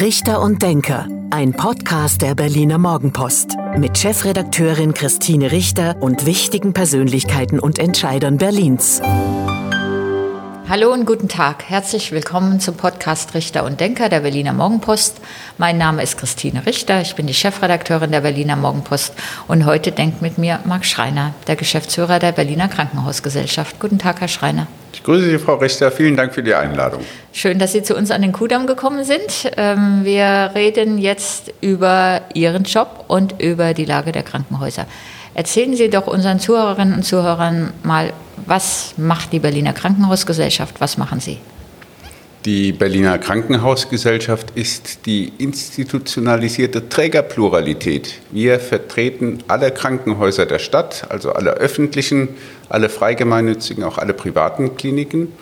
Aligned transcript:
Richter 0.00 0.40
und 0.40 0.62
Denker, 0.62 1.08
ein 1.30 1.54
Podcast 1.54 2.22
der 2.22 2.36
Berliner 2.36 2.78
Morgenpost 2.78 3.56
mit 3.78 3.98
Chefredakteurin 3.98 4.94
Christine 4.94 5.50
Richter 5.50 5.96
und 6.00 6.24
wichtigen 6.24 6.72
Persönlichkeiten 6.72 7.58
und 7.58 7.80
Entscheidern 7.80 8.36
Berlins. 8.36 9.02
Hallo 10.68 10.92
und 10.92 11.04
guten 11.04 11.28
Tag. 11.28 11.64
Herzlich 11.64 12.12
willkommen 12.12 12.60
zum 12.60 12.76
Podcast 12.76 13.34
Richter 13.34 13.64
und 13.64 13.80
Denker 13.80 14.08
der 14.08 14.20
Berliner 14.20 14.52
Morgenpost. 14.52 15.20
Mein 15.56 15.78
Name 15.78 16.04
ist 16.04 16.16
Christine 16.16 16.64
Richter. 16.64 17.00
Ich 17.00 17.16
bin 17.16 17.26
die 17.26 17.34
Chefredakteurin 17.34 18.12
der 18.12 18.20
Berliner 18.20 18.54
Morgenpost 18.54 19.14
und 19.48 19.64
heute 19.64 19.90
denkt 19.90 20.22
mit 20.22 20.38
mir 20.38 20.60
Marc 20.64 20.84
Schreiner, 20.84 21.34
der 21.48 21.56
Geschäftsführer 21.56 22.20
der 22.20 22.30
Berliner 22.30 22.68
Krankenhausgesellschaft. 22.68 23.80
Guten 23.80 23.98
Tag, 23.98 24.20
Herr 24.20 24.28
Schreiner. 24.28 24.68
Ich 24.92 25.02
grüße 25.02 25.28
Sie, 25.28 25.38
Frau 25.38 25.56
Richter. 25.56 25.90
Vielen 25.90 26.16
Dank 26.16 26.34
für 26.34 26.42
die 26.42 26.54
Einladung. 26.54 27.02
Schön, 27.32 27.58
dass 27.58 27.72
Sie 27.72 27.82
zu 27.82 27.94
uns 27.94 28.10
an 28.10 28.22
den 28.22 28.32
Kudamm 28.32 28.66
gekommen 28.66 29.04
sind. 29.04 29.50
Ähm, 29.56 30.00
wir 30.04 30.52
reden 30.54 30.98
jetzt 30.98 31.52
über 31.60 32.22
Ihren 32.34 32.64
Job 32.64 33.04
und 33.08 33.40
über 33.40 33.74
die 33.74 33.84
Lage 33.84 34.12
der 34.12 34.22
Krankenhäuser. 34.22 34.86
Erzählen 35.34 35.76
Sie 35.76 35.88
doch 35.88 36.06
unseren 36.06 36.40
Zuhörerinnen 36.40 36.94
und 36.94 37.04
Zuhörern 37.04 37.72
mal, 37.82 38.12
was 38.46 38.94
macht 38.96 39.32
die 39.32 39.38
Berliner 39.38 39.72
Krankenhausgesellschaft? 39.72 40.80
Was 40.80 40.98
machen 40.98 41.20
Sie? 41.20 41.38
Die 42.44 42.72
Berliner 42.72 43.18
Krankenhausgesellschaft 43.18 44.52
ist 44.54 45.06
die 45.06 45.32
institutionalisierte 45.38 46.88
Trägerpluralität. 46.88 48.14
Wir 48.30 48.60
vertreten 48.60 49.38
alle 49.48 49.70
Krankenhäuser 49.70 50.46
der 50.46 50.58
Stadt, 50.58 51.06
also 51.08 51.32
alle 51.32 51.50
öffentlichen, 51.50 52.30
alle 52.68 52.88
freigemeinnützigen, 52.88 53.84
auch 53.84 53.98
alle 53.98 54.14
privaten 54.14 54.76
Kliniken, 54.76 55.32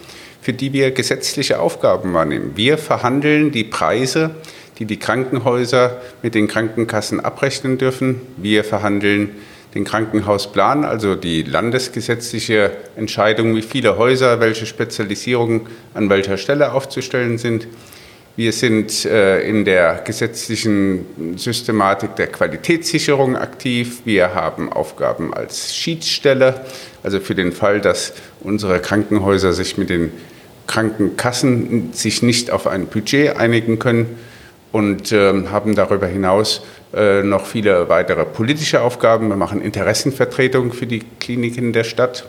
für 0.40 0.52
die 0.52 0.72
wir 0.72 0.90
gesetzliche 0.92 1.60
Aufgaben 1.60 2.14
wahrnehmen. 2.14 2.52
Wir 2.54 2.78
verhandeln 2.78 3.50
die 3.50 3.64
Preise, 3.64 4.30
die 4.78 4.84
die 4.84 4.98
Krankenhäuser 4.98 6.00
mit 6.22 6.34
den 6.34 6.48
Krankenkassen 6.48 7.20
abrechnen 7.20 7.78
dürfen. 7.78 8.20
Wir 8.36 8.62
verhandeln 8.62 9.30
den 9.74 9.84
Krankenhausplan, 9.84 10.84
also 10.84 11.14
die 11.14 11.42
landesgesetzliche 11.42 12.70
Entscheidung, 12.96 13.55
wie 13.56 13.62
viele 13.62 13.98
Häuser, 13.98 14.40
welche 14.40 14.66
Spezialisierungen 14.66 15.62
an 15.94 16.08
welcher 16.08 16.38
Stelle 16.38 16.72
aufzustellen 16.72 17.38
sind. 17.38 17.66
Wir 18.36 18.52
sind 18.52 19.06
äh, 19.06 19.48
in 19.48 19.64
der 19.64 20.02
gesetzlichen 20.05 21.36
Systematik 21.36 22.16
der 22.16 22.27
Qualitätssicherung 22.27 23.34
aktiv. 23.34 24.02
Wir 24.05 24.34
haben 24.34 24.70
Aufgaben 24.70 25.33
als 25.33 25.74
Schiedsstelle, 25.74 26.66
also 27.06 27.20
für 27.20 27.36
den 27.36 27.52
Fall, 27.52 27.80
dass 27.80 28.14
unsere 28.40 28.80
Krankenhäuser 28.80 29.52
sich 29.52 29.78
mit 29.78 29.90
den 29.90 30.10
Krankenkassen 30.66 31.92
sich 31.92 32.20
nicht 32.24 32.50
auf 32.50 32.66
ein 32.66 32.88
Budget 32.88 33.36
einigen 33.36 33.78
können 33.78 34.18
und 34.72 35.12
äh, 35.12 35.46
haben 35.46 35.77
darüber 35.77 36.08
hinaus 36.08 36.62
äh, 36.92 37.22
noch 37.22 37.46
viele 37.46 37.88
weitere 37.88 38.24
politische 38.24 38.80
Aufgaben. 38.80 39.28
Wir 39.28 39.36
machen 39.36 39.62
Interessenvertretung 39.62 40.72
für 40.72 40.88
die 40.88 41.04
Kliniken 41.20 41.72
der 41.72 41.84
Stadt. 41.84 42.27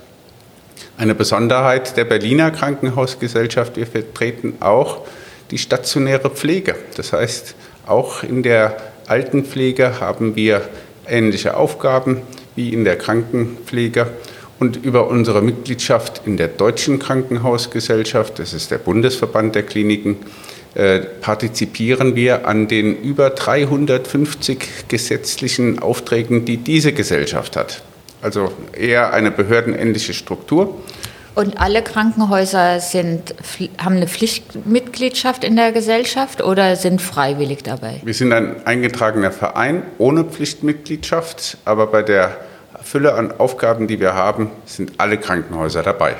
Eine 0.95 1.15
Besonderheit 1.15 1.97
der 1.97 2.05
Berliner 2.05 2.51
Krankenhausgesellschaft, 2.51 3.77
wir 3.77 3.87
vertreten 3.87 4.57
auch 4.59 5.07
die 5.49 5.57
stationäre 5.57 6.29
Pflege. 6.29 6.75
Das 6.95 7.13
heißt, 7.13 7.55
auch 7.87 8.21
in 8.21 8.43
der 8.43 8.77
Altenpflege 9.07 9.99
haben 9.99 10.35
wir 10.35 10.61
ähnliche 11.07 11.57
Aufgaben 11.57 12.21
wie 12.55 12.71
in 12.73 12.83
der 12.83 12.99
Krankenpflege. 12.99 14.05
Und 14.59 14.83
über 14.83 15.07
unsere 15.07 15.41
Mitgliedschaft 15.41 16.21
in 16.25 16.37
der 16.37 16.47
Deutschen 16.47 16.99
Krankenhausgesellschaft, 16.99 18.39
das 18.39 18.53
ist 18.53 18.71
der 18.71 18.79
Bundesverband 18.79 19.53
der 19.53 19.63
Kliniken, 19.63 20.17
äh, 20.73 20.99
partizipieren 20.99 22.15
wir 22.15 22.47
an 22.47 22.67
den 22.67 23.01
über 23.01 23.29
350 23.29 24.87
gesetzlichen 24.87 25.79
Aufträgen, 25.79 26.45
die 26.45 26.57
diese 26.57 26.93
Gesellschaft 26.93 27.55
hat. 27.55 27.83
Also 28.21 28.51
eher 28.73 29.13
eine 29.13 29.31
behördenähnliche 29.31 30.13
Struktur. 30.13 30.75
Und 31.35 31.59
alle 31.59 31.83
Krankenhäuser 31.83 32.79
sind, 32.79 33.35
haben 33.77 33.97
eine 33.97 34.07
Pflichtmitgliedschaft 34.07 35.43
in 35.43 35.55
der 35.55 35.71
Gesellschaft 35.71 36.43
oder 36.43 36.75
sind 36.75 36.99
freiwillig 36.99 37.63
dabei? 37.63 38.01
Wir 38.03 38.15
sind 38.15 38.33
ein 38.33 38.65
eingetragener 38.65 39.31
Verein 39.31 39.83
ohne 39.99 40.23
Pflichtmitgliedschaft, 40.23 41.59
aber 41.63 41.87
bei 41.87 42.01
der 42.01 42.37
Fülle 42.89 43.15
an 43.15 43.33
Aufgaben, 43.37 43.87
die 43.87 43.99
wir 43.99 44.13
haben, 44.13 44.49
sind 44.65 44.93
alle 44.97 45.17
Krankenhäuser 45.17 45.83
dabei. 45.83 46.15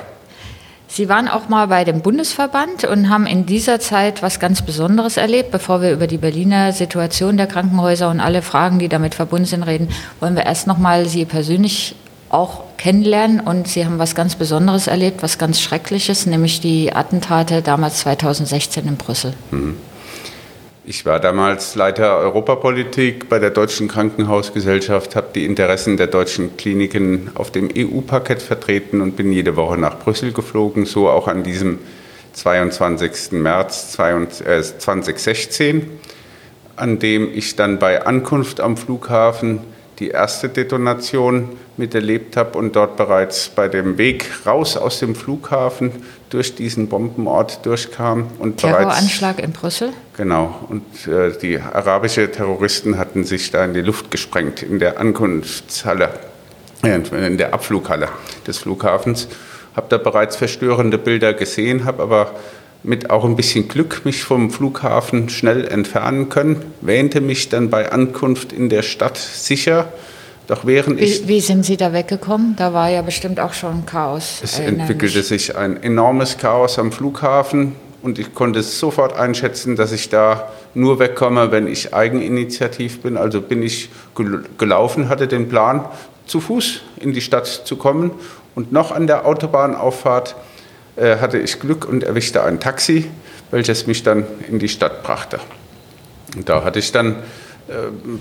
Sie 0.89 1.07
waren 1.07 1.29
auch 1.29 1.47
mal 1.47 1.67
bei 1.67 1.85
dem 1.85 2.01
Bundesverband 2.01 2.83
und 2.83 3.09
haben 3.09 3.25
in 3.25 3.45
dieser 3.45 3.79
Zeit 3.79 4.21
was 4.21 4.39
ganz 4.39 4.61
Besonderes 4.61 5.15
erlebt. 5.15 5.51
Bevor 5.51 5.81
wir 5.81 5.91
über 5.91 6.07
die 6.07 6.17
Berliner 6.17 6.73
Situation 6.73 7.37
der 7.37 7.47
Krankenhäuser 7.47 8.09
und 8.09 8.19
alle 8.19 8.41
Fragen, 8.41 8.79
die 8.79 8.89
damit 8.89 9.15
verbunden 9.15 9.45
sind, 9.45 9.63
reden, 9.63 9.87
wollen 10.19 10.35
wir 10.35 10.45
erst 10.45 10.67
noch 10.67 10.77
mal 10.77 11.05
Sie 11.05 11.23
persönlich 11.23 11.95
auch 12.29 12.63
kennenlernen. 12.77 13.39
Und 13.39 13.69
Sie 13.69 13.85
haben 13.85 13.97
was 13.97 14.13
ganz 14.13 14.35
Besonderes 14.35 14.87
erlebt, 14.87 15.23
was 15.23 15.37
ganz 15.37 15.61
Schreckliches, 15.61 16.25
nämlich 16.25 16.59
die 16.59 16.93
Attentate 16.93 17.61
damals 17.61 17.99
2016 17.99 18.87
in 18.87 18.97
Brüssel. 18.97 19.33
Mhm. 19.51 19.77
Ich 20.89 21.05
war 21.05 21.19
damals 21.19 21.75
Leiter 21.75 22.17
Europapolitik 22.19 23.27
bei 23.27 23.39
der 23.39 23.49
Deutschen 23.49 23.89
Krankenhausgesellschaft, 23.89 25.17
habe 25.17 25.27
die 25.35 25.43
Interessen 25.43 25.97
der 25.97 26.07
deutschen 26.07 26.55
Kliniken 26.55 27.29
auf 27.35 27.51
dem 27.51 27.67
EU-Parkett 27.75 28.41
vertreten 28.41 29.01
und 29.01 29.17
bin 29.17 29.33
jede 29.33 29.57
Woche 29.57 29.77
nach 29.77 29.99
Brüssel 29.99 30.31
geflogen, 30.31 30.85
so 30.85 31.09
auch 31.09 31.27
an 31.27 31.43
diesem 31.43 31.79
22. 32.31 33.33
März 33.33 33.91
2016, 33.91 35.79
äh, 35.79 35.83
an 36.77 36.99
dem 36.99 37.33
ich 37.33 37.57
dann 37.57 37.79
bei 37.79 38.05
Ankunft 38.05 38.61
am 38.61 38.77
Flughafen 38.77 39.59
die 39.99 40.07
erste 40.07 40.47
Detonation 40.47 41.49
miterlebt 41.77 42.37
habe 42.37 42.57
und 42.57 42.75
dort 42.75 42.97
bereits 42.97 43.49
bei 43.49 43.67
dem 43.67 43.97
Weg 43.97 44.25
raus 44.45 44.77
aus 44.77 44.99
dem 44.99 45.15
Flughafen 45.15 45.91
durch 46.29 46.55
diesen 46.55 46.87
Bombenort 46.89 47.65
durchkam. 47.65 48.27
Und 48.39 48.57
Terroranschlag 48.57 49.39
in 49.39 49.51
Brüssel? 49.51 49.93
Genau. 50.15 50.55
Und 50.69 51.07
äh, 51.07 51.31
die 51.37 51.59
arabischen 51.59 52.31
Terroristen 52.31 52.97
hatten 52.97 53.23
sich 53.23 53.51
da 53.51 53.63
in 53.65 53.73
die 53.73 53.81
Luft 53.81 54.11
gesprengt 54.11 54.63
in 54.63 54.79
der 54.79 54.99
Ankunftshalle, 54.99 56.09
äh, 56.83 56.95
in 57.25 57.37
der 57.37 57.53
Abflughalle 57.53 58.09
des 58.45 58.57
Flughafens. 58.57 59.27
Habe 59.75 59.87
da 59.89 59.97
bereits 59.97 60.35
verstörende 60.35 60.97
Bilder 60.97 61.33
gesehen, 61.33 61.85
habe 61.85 62.01
aber 62.01 62.31
mit 62.83 63.09
auch 63.09 63.25
ein 63.25 63.35
bisschen 63.35 63.67
Glück 63.67 64.05
mich 64.05 64.23
vom 64.23 64.49
Flughafen 64.49 65.29
schnell 65.29 65.67
entfernen 65.67 66.29
können, 66.29 66.73
wähnte 66.81 67.21
mich 67.21 67.49
dann 67.49 67.69
bei 67.69 67.91
Ankunft 67.91 68.53
in 68.53 68.69
der 68.69 68.81
Stadt 68.81 69.17
sicher. 69.17 69.91
Doch 70.47 70.65
während 70.65 70.99
ich. 70.99 71.23
Wie, 71.23 71.27
wie 71.27 71.41
sind 71.41 71.65
Sie 71.65 71.77
da 71.77 71.91
weggekommen? 71.91 72.55
Da 72.55 72.73
war 72.73 72.89
ja 72.89 73.01
bestimmt 73.01 73.39
auch 73.39 73.53
schon 73.53 73.85
Chaos. 73.85 74.39
Es 74.41 74.59
entwickelte 74.59 75.21
sich 75.21 75.55
ein 75.55 75.81
enormes 75.83 76.37
Chaos 76.37 76.79
am 76.79 76.91
Flughafen 76.91 77.75
und 78.01 78.17
ich 78.17 78.33
konnte 78.33 78.63
sofort 78.63 79.17
einschätzen, 79.17 79.75
dass 79.75 79.91
ich 79.91 80.09
da 80.09 80.49
nur 80.73 80.99
wegkomme, 80.99 81.51
wenn 81.51 81.67
ich 81.67 81.93
eigeninitiativ 81.93 83.01
bin. 83.01 83.17
Also 83.17 83.41
bin 83.41 83.61
ich 83.61 83.89
gelaufen, 84.57 85.09
hatte 85.09 85.27
den 85.27 85.49
Plan, 85.49 85.85
zu 86.25 86.39
Fuß 86.41 86.81
in 86.99 87.13
die 87.13 87.21
Stadt 87.21 87.47
zu 87.47 87.77
kommen 87.77 88.11
und 88.55 88.71
noch 88.71 88.91
an 88.91 89.07
der 89.07 89.25
Autobahnauffahrt 89.25 90.35
äh, 90.95 91.17
hatte 91.17 91.37
ich 91.37 91.59
Glück 91.59 91.85
und 91.85 92.03
erwischte 92.03 92.43
ein 92.43 92.59
Taxi, 92.59 93.09
welches 93.51 93.87
mich 93.87 94.03
dann 94.03 94.25
in 94.49 94.59
die 94.59 94.69
Stadt 94.69 95.03
brachte. 95.03 95.39
Und 96.35 96.49
da 96.49 96.63
hatte 96.63 96.79
ich 96.79 96.91
dann 96.91 97.15
äh, 97.67 97.73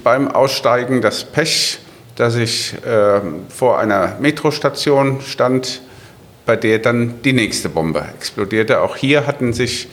beim 0.04 0.28
Aussteigen 0.28 1.00
das 1.00 1.24
Pech, 1.24 1.78
dass 2.16 2.34
ich 2.34 2.74
äh, 2.84 3.20
vor 3.48 3.78
einer 3.78 4.16
Metrostation 4.20 5.20
stand, 5.20 5.82
bei 6.44 6.56
der 6.56 6.78
dann 6.78 7.22
die 7.22 7.32
nächste 7.32 7.68
Bombe 7.68 8.04
explodierte. 8.16 8.80
Auch 8.80 8.96
hier 8.96 9.26
hatten 9.26 9.52
sich 9.52 9.88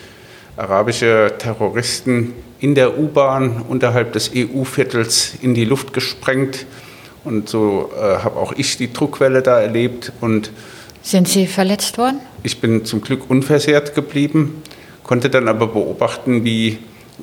arabische 0.56 1.34
Terroristen 1.38 2.34
in 2.60 2.76
der 2.76 2.98
U-Bahn 2.98 3.64
unterhalb 3.68 4.14
des 4.14 4.32
EU-Viertels 4.36 5.34
in 5.42 5.54
die 5.54 5.66
Luft 5.66 5.94
gesprengt. 5.94 6.66
Und 7.26 7.50
so 7.50 7.92
äh, 7.96 8.02
habe 8.02 8.38
auch 8.38 8.54
ich 8.54 8.78
die 8.78 8.92
Druckwelle 8.92 9.42
da 9.42 9.60
erlebt 9.60 10.12
und 10.22 10.52
sind 11.06 11.28
Sie 11.28 11.48
verletzt 11.48 11.98
worden? 11.98 12.22
Ich 12.44 12.62
bin 12.62 12.86
zum 12.86 13.02
Glück 13.02 13.30
unversehrt 13.30 13.94
geblieben, 13.94 14.64
konnte 15.04 15.30
dann 15.30 15.50
aber 15.50 15.68
beobachten, 15.68 16.46
wie, 16.46 16.80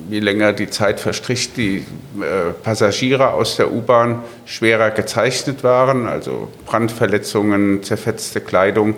wie 0.09 0.21
länger 0.21 0.53
die 0.53 0.71
Zeit 0.71 1.01
verstrich, 1.01 1.53
die 1.53 1.79
äh, 2.21 2.53
Passagiere 2.63 3.33
aus 3.33 3.57
der 3.57 3.73
U-Bahn 3.73 4.23
schwerer 4.45 4.91
gezeichnet 4.91 5.63
waren, 5.65 6.07
also 6.07 6.49
Brandverletzungen, 6.67 7.83
zerfetzte 7.83 8.41
Kleidung. 8.41 8.95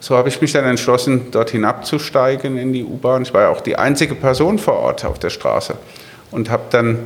So 0.00 0.16
habe 0.16 0.28
ich 0.28 0.40
mich 0.40 0.52
dann 0.52 0.64
entschlossen, 0.64 1.26
dort 1.32 1.50
hinabzusteigen 1.50 2.56
in 2.56 2.72
die 2.72 2.84
U-Bahn. 2.84 3.22
Ich 3.22 3.34
war 3.34 3.42
ja 3.42 3.48
auch 3.48 3.60
die 3.60 3.76
einzige 3.76 4.14
Person 4.14 4.58
vor 4.58 4.74
Ort 4.74 5.04
auf 5.04 5.18
der 5.18 5.30
Straße 5.30 5.76
und 6.30 6.50
habe 6.50 6.64
dann 6.70 6.98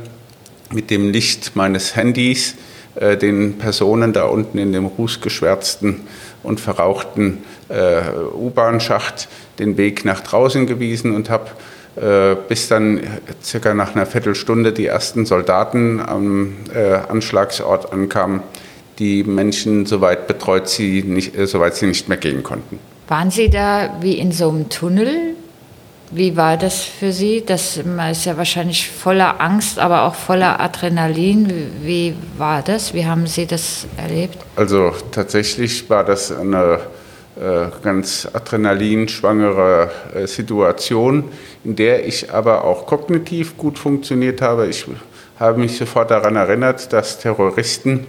mit 0.71 0.89
dem 0.89 1.09
Licht 1.09 1.55
meines 1.55 1.95
Handys 1.95 2.55
äh, 2.95 3.17
den 3.17 3.57
Personen 3.57 4.13
da 4.13 4.25
unten 4.25 4.57
in 4.57 4.73
dem 4.73 4.85
rußgeschwärzten 4.85 6.01
und 6.43 6.59
verrauchten 6.59 7.43
äh, 7.69 8.01
U-Bahn-Schacht 8.35 9.27
den 9.59 9.77
Weg 9.77 10.05
nach 10.05 10.19
draußen 10.19 10.67
gewiesen 10.67 11.15
und 11.15 11.29
habe 11.29 11.49
bis 11.95 12.67
dann 12.69 13.01
circa 13.43 13.73
nach 13.73 13.95
einer 13.95 14.05
Viertelstunde 14.05 14.73
die 14.73 14.87
ersten 14.87 15.25
Soldaten 15.25 15.99
am 15.99 16.55
äh, 16.73 16.93
Anschlagsort 16.93 17.93
ankamen, 17.93 18.41
die 18.99 19.23
Menschen 19.23 19.85
soweit 19.85 20.27
betreut, 20.27 20.67
sie 20.67 21.03
nicht, 21.03 21.37
äh, 21.37 21.45
soweit 21.45 21.75
sie 21.75 21.87
nicht 21.87 22.09
mehr 22.09 22.17
gehen 22.17 22.43
konnten. 22.43 22.79
Waren 23.07 23.31
Sie 23.31 23.49
da 23.49 23.97
wie 24.01 24.17
in 24.17 24.31
so 24.31 24.49
einem 24.49 24.69
Tunnel? 24.69 25.35
Wie 26.09 26.37
war 26.37 26.57
das 26.57 26.83
für 26.83 27.11
Sie? 27.11 27.43
Das 27.45 27.77
ist 27.77 28.25
ja 28.25 28.37
wahrscheinlich 28.37 28.89
voller 28.89 29.41
Angst, 29.41 29.79
aber 29.79 30.03
auch 30.03 30.13
voller 30.13 30.59
Adrenalin. 30.59 31.51
Wie 31.81 32.15
war 32.37 32.61
das? 32.61 32.93
Wie 32.93 33.05
haben 33.05 33.25
Sie 33.25 33.47
das 33.47 33.87
erlebt? 33.97 34.37
Also 34.55 34.93
tatsächlich 35.11 35.89
war 35.89 36.03
das 36.03 36.31
eine 36.31 36.57
äh, 36.57 36.79
ganz 37.81 38.27
adrenalinschwangere 38.31 39.91
äh, 40.13 40.27
Situation, 40.27 41.25
in 41.63 41.75
der 41.75 42.05
ich 42.05 42.31
aber 42.31 42.63
auch 42.63 42.85
kognitiv 42.85 43.57
gut 43.57 43.79
funktioniert 43.79 44.41
habe. 44.41 44.67
Ich 44.67 44.85
habe 45.39 45.59
mich 45.59 45.77
sofort 45.77 46.11
daran 46.11 46.35
erinnert, 46.35 46.93
dass 46.93 47.19
Terroristen 47.19 48.05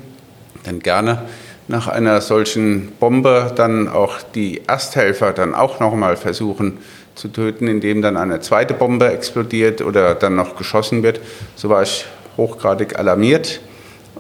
dann 0.65 0.81
gerne 0.81 1.23
nach 1.69 1.88
einer 1.88 2.21
solchen 2.21 2.93
Bombe 3.00 3.53
dann 3.56 3.88
auch 3.88 4.19
die 4.35 4.62
Ersthelfer 4.67 5.32
dann 5.32 5.55
auch 5.55 5.81
nochmal 5.81 6.17
versuchen 6.17 6.79
zu 7.15 7.29
töten, 7.29 7.69
indem 7.69 8.03
dann 8.03 8.17
eine 8.17 8.41
zweite 8.41 8.75
Bombe 8.75 9.11
explodiert 9.11 9.81
oder 9.81 10.15
dann 10.15 10.35
noch 10.35 10.56
geschossen 10.56 11.03
wird. 11.03 11.21
So 11.55 11.71
war 11.71 11.82
ich 11.82 12.05
hochgradig 12.37 12.99
alarmiert, 12.99 13.61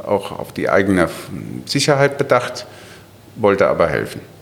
auch 0.02 0.38
auf 0.38 0.52
die 0.52 0.70
eigene 0.70 1.08
Sicherheit 1.66 2.16
bedacht, 2.16 2.66
wollte 3.36 3.66
aber 3.66 3.88
helfen. 3.88 4.33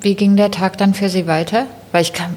Wie 0.00 0.14
ging 0.14 0.36
der 0.36 0.50
Tag 0.50 0.78
dann 0.78 0.94
für 0.94 1.08
Sie 1.08 1.26
weiter? 1.26 1.66
Weil 1.92 2.02
ich 2.02 2.12
kann, 2.12 2.36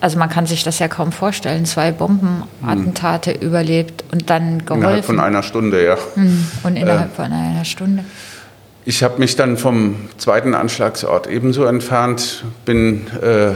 also 0.00 0.18
man 0.18 0.28
kann 0.28 0.46
sich 0.46 0.64
das 0.64 0.78
ja 0.78 0.88
kaum 0.88 1.12
vorstellen, 1.12 1.64
zwei 1.64 1.92
Bombenattentate 1.92 3.34
hm. 3.34 3.40
überlebt 3.40 4.04
und 4.12 4.30
dann 4.30 4.64
geholfen. 4.64 4.82
Innerhalb 4.82 5.04
von 5.04 5.20
einer 5.20 5.42
Stunde, 5.42 5.84
ja. 5.84 5.96
Hm. 6.14 6.46
Und 6.62 6.76
innerhalb 6.76 7.12
äh, 7.12 7.14
von 7.14 7.32
einer 7.32 7.64
Stunde. 7.64 8.04
Ich 8.84 9.02
habe 9.02 9.18
mich 9.18 9.36
dann 9.36 9.58
vom 9.58 9.96
zweiten 10.16 10.54
Anschlagsort 10.54 11.26
ebenso 11.26 11.64
entfernt, 11.64 12.44
bin 12.64 13.06
äh, 13.20 13.50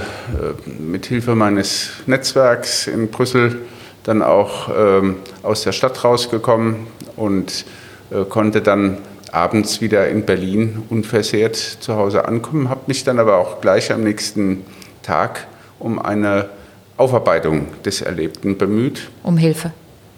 mit 0.78 1.06
Hilfe 1.06 1.34
meines 1.34 1.90
Netzwerks 2.06 2.86
in 2.86 3.08
Brüssel 3.08 3.60
dann 4.04 4.20
auch 4.20 4.68
äh, 4.68 5.14
aus 5.42 5.62
der 5.62 5.72
Stadt 5.72 6.04
rausgekommen 6.04 6.86
und 7.16 7.64
äh, 8.10 8.24
konnte 8.24 8.60
dann 8.60 8.98
abends 9.32 9.80
wieder 9.80 10.08
in 10.08 10.24
Berlin 10.24 10.82
unversehrt 10.90 11.56
zu 11.56 11.96
Hause 11.96 12.26
ankommen, 12.26 12.68
habe 12.68 12.82
mich 12.86 13.02
dann 13.02 13.18
aber 13.18 13.38
auch 13.38 13.60
gleich 13.60 13.90
am 13.90 14.04
nächsten 14.04 14.64
Tag 15.02 15.46
um 15.78 15.98
eine 15.98 16.50
Aufarbeitung 16.96 17.66
des 17.84 18.02
Erlebten 18.02 18.56
bemüht. 18.56 19.10
Um 19.22 19.36
Hilfe. 19.36 19.72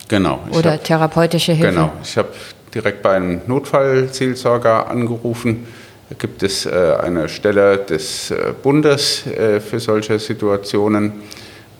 Genau. 0.09 0.41
Oder 0.51 0.73
hab, 0.73 0.85
therapeutische 0.85 1.53
Hilfe. 1.53 1.73
Genau. 1.73 1.93
Ich 2.03 2.19
habe 2.19 2.29
direkt 2.75 3.03
bei 3.03 3.13
einem 3.13 3.41
Notfallseelsorger 3.47 4.91
angerufen. 4.91 5.67
Da 6.11 6.17
gibt 6.19 6.43
es 6.43 6.67
äh, 6.67 6.97
eine 7.03 7.29
Stelle 7.29 7.79
des 7.79 8.31
äh, 8.31 8.53
Bundes 8.63 9.27
äh, 9.27 9.61
für 9.61 9.81
solche 9.81 10.19
Situationen. 10.19 11.13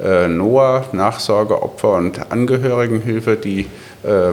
Äh, 0.03 0.29
NOAA, 0.29 0.87
Nachsorge, 0.93 1.63
Opfer 1.63 1.93
und 1.93 2.33
Angehörigenhilfe, 2.33 3.37
die 3.37 3.61
äh, 4.03 4.33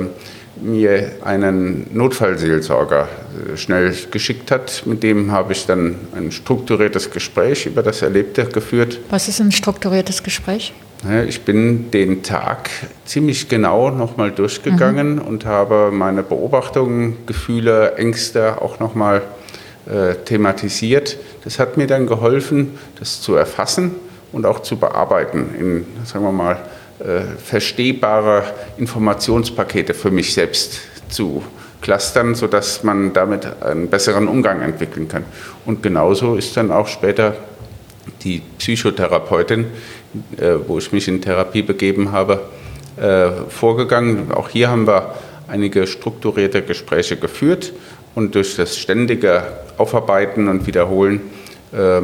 mir 0.59 1.11
einen 1.23 1.87
Notfallseelsorger 1.93 3.07
äh, 3.53 3.57
schnell 3.57 3.95
geschickt 4.11 4.51
hat. 4.51 4.83
Mit 4.85 5.03
dem 5.03 5.31
habe 5.31 5.53
ich 5.53 5.65
dann 5.65 5.95
ein 6.15 6.31
strukturiertes 6.31 7.11
Gespräch 7.11 7.65
über 7.65 7.83
das 7.83 8.01
Erlebte 8.01 8.45
geführt. 8.45 8.99
Was 9.09 9.27
ist 9.27 9.39
ein 9.39 9.51
strukturiertes 9.51 10.23
Gespräch? 10.23 10.73
Ich 11.27 11.41
bin 11.41 11.89
den 11.89 12.21
Tag 12.21 12.69
ziemlich 13.05 13.49
genau 13.49 13.89
nochmal 13.89 14.29
durchgegangen 14.29 15.15
mhm. 15.15 15.21
und 15.21 15.45
habe 15.45 15.89
meine 15.91 16.21
Beobachtungen, 16.21 17.17
Gefühle, 17.25 17.95
Ängste 17.95 18.61
auch 18.61 18.79
nochmal 18.79 19.23
äh, 19.87 20.13
thematisiert. 20.25 21.17
Das 21.43 21.57
hat 21.57 21.75
mir 21.75 21.87
dann 21.87 22.05
geholfen, 22.05 22.77
das 22.99 23.19
zu 23.19 23.33
erfassen 23.33 23.95
und 24.31 24.45
auch 24.45 24.59
zu 24.59 24.77
bearbeiten 24.77 25.55
in, 25.57 25.85
sagen 26.05 26.23
wir 26.23 26.31
mal, 26.31 26.59
verstehbare 27.43 28.43
Informationspakete 28.77 29.93
für 29.93 30.11
mich 30.11 30.33
selbst 30.33 30.81
zu 31.09 31.43
clustern, 31.81 32.35
sodass 32.35 32.83
man 32.83 33.13
damit 33.13 33.61
einen 33.61 33.89
besseren 33.89 34.27
Umgang 34.27 34.61
entwickeln 34.61 35.07
kann. 35.07 35.25
Und 35.65 35.83
genauso 35.83 36.35
ist 36.35 36.55
dann 36.55 36.71
auch 36.71 36.87
später 36.87 37.35
die 38.23 38.41
Psychotherapeutin, 38.57 39.65
äh, 40.37 40.55
wo 40.67 40.77
ich 40.77 40.91
mich 40.91 41.07
in 41.07 41.21
Therapie 41.21 41.61
begeben 41.61 42.11
habe, 42.11 42.41
äh, 42.97 43.31
vorgegangen. 43.49 44.31
Auch 44.31 44.49
hier 44.49 44.69
haben 44.69 44.87
wir 44.87 45.15
einige 45.47 45.87
strukturierte 45.87 46.61
Gespräche 46.61 47.17
geführt 47.17 47.73
und 48.15 48.35
durch 48.35 48.55
das 48.55 48.77
ständige 48.77 49.43
Aufarbeiten 49.77 50.47
und 50.47 50.67
Wiederholen 50.67 51.21
äh, 51.71 52.01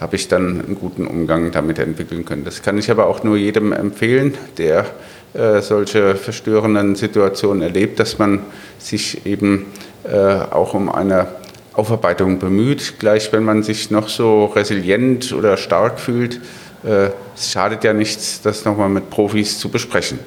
habe 0.00 0.16
ich 0.16 0.28
dann 0.28 0.60
einen 0.60 0.76
guten 0.78 1.06
Umgang 1.06 1.50
damit 1.50 1.78
entwickeln 1.78 2.24
können. 2.24 2.44
Das 2.44 2.62
kann 2.62 2.78
ich 2.78 2.90
aber 2.90 3.06
auch 3.06 3.24
nur 3.24 3.36
jedem 3.36 3.72
empfehlen, 3.72 4.34
der 4.56 4.86
äh, 5.34 5.60
solche 5.60 6.14
verstörenden 6.14 6.94
Situationen 6.94 7.62
erlebt, 7.62 7.98
dass 7.98 8.18
man 8.18 8.40
sich 8.78 9.26
eben 9.26 9.66
äh, 10.04 10.16
auch 10.16 10.74
um 10.74 10.90
eine 10.90 11.26
Aufarbeitung 11.74 12.38
bemüht. 12.38 12.94
Gleich 12.98 13.32
wenn 13.32 13.44
man 13.44 13.62
sich 13.62 13.90
noch 13.90 14.08
so 14.08 14.46
resilient 14.46 15.32
oder 15.32 15.56
stark 15.56 15.98
fühlt, 15.98 16.40
äh, 16.84 17.10
es 17.36 17.52
schadet 17.52 17.84
ja 17.84 17.92
nichts, 17.92 18.40
das 18.40 18.64
nochmal 18.64 18.88
mit 18.88 19.10
Profis 19.10 19.58
zu 19.58 19.68
besprechen. 19.68 20.18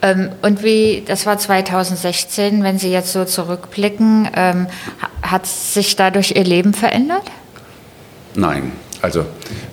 Ähm, 0.00 0.30
und 0.42 0.62
wie, 0.62 1.02
das 1.06 1.26
war 1.26 1.38
2016, 1.38 2.62
wenn 2.62 2.78
Sie 2.78 2.90
jetzt 2.90 3.12
so 3.12 3.24
zurückblicken, 3.24 4.28
ähm, 4.34 4.66
hat 5.22 5.46
sich 5.46 5.96
dadurch 5.96 6.32
Ihr 6.36 6.44
Leben 6.44 6.74
verändert? 6.74 7.24
Nein, 8.38 8.70
also 9.02 9.26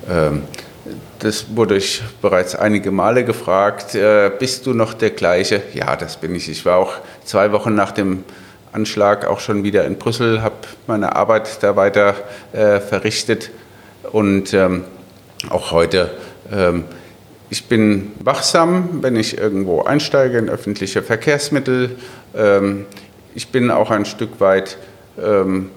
ähm, 0.09 0.41
das 1.19 1.55
wurde 1.55 1.77
ich 1.77 2.01
bereits 2.19 2.55
einige 2.55 2.89
Male 2.89 3.23
gefragt. 3.23 3.93
Äh, 3.93 4.31
bist 4.39 4.65
du 4.65 4.73
noch 4.73 4.95
der 4.95 5.11
gleiche? 5.11 5.61
Ja, 5.75 5.95
das 5.95 6.17
bin 6.17 6.33
ich. 6.33 6.49
Ich 6.49 6.65
war 6.65 6.77
auch 6.77 6.93
zwei 7.23 7.51
Wochen 7.51 7.75
nach 7.75 7.91
dem 7.91 8.23
Anschlag 8.71 9.27
auch 9.27 9.39
schon 9.39 9.63
wieder 9.63 9.85
in 9.85 9.99
Brüssel, 9.99 10.41
habe 10.41 10.55
meine 10.87 11.15
Arbeit 11.15 11.61
da 11.61 11.75
weiter 11.75 12.15
äh, 12.53 12.79
verrichtet 12.79 13.51
und 14.11 14.51
ähm, 14.55 14.83
auch 15.51 15.69
heute. 15.71 16.09
Ähm, 16.51 16.85
ich 17.51 17.65
bin 17.65 18.13
wachsam, 18.19 19.03
wenn 19.03 19.15
ich 19.15 19.37
irgendwo 19.37 19.83
einsteige 19.83 20.39
in 20.39 20.49
öffentliche 20.49 21.03
Verkehrsmittel. 21.03 21.97
Ähm, 22.35 22.87
ich 23.35 23.49
bin 23.49 23.69
auch 23.69 23.91
ein 23.91 24.05
Stück 24.05 24.39
weit 24.39 24.79
ähm, 25.23 25.69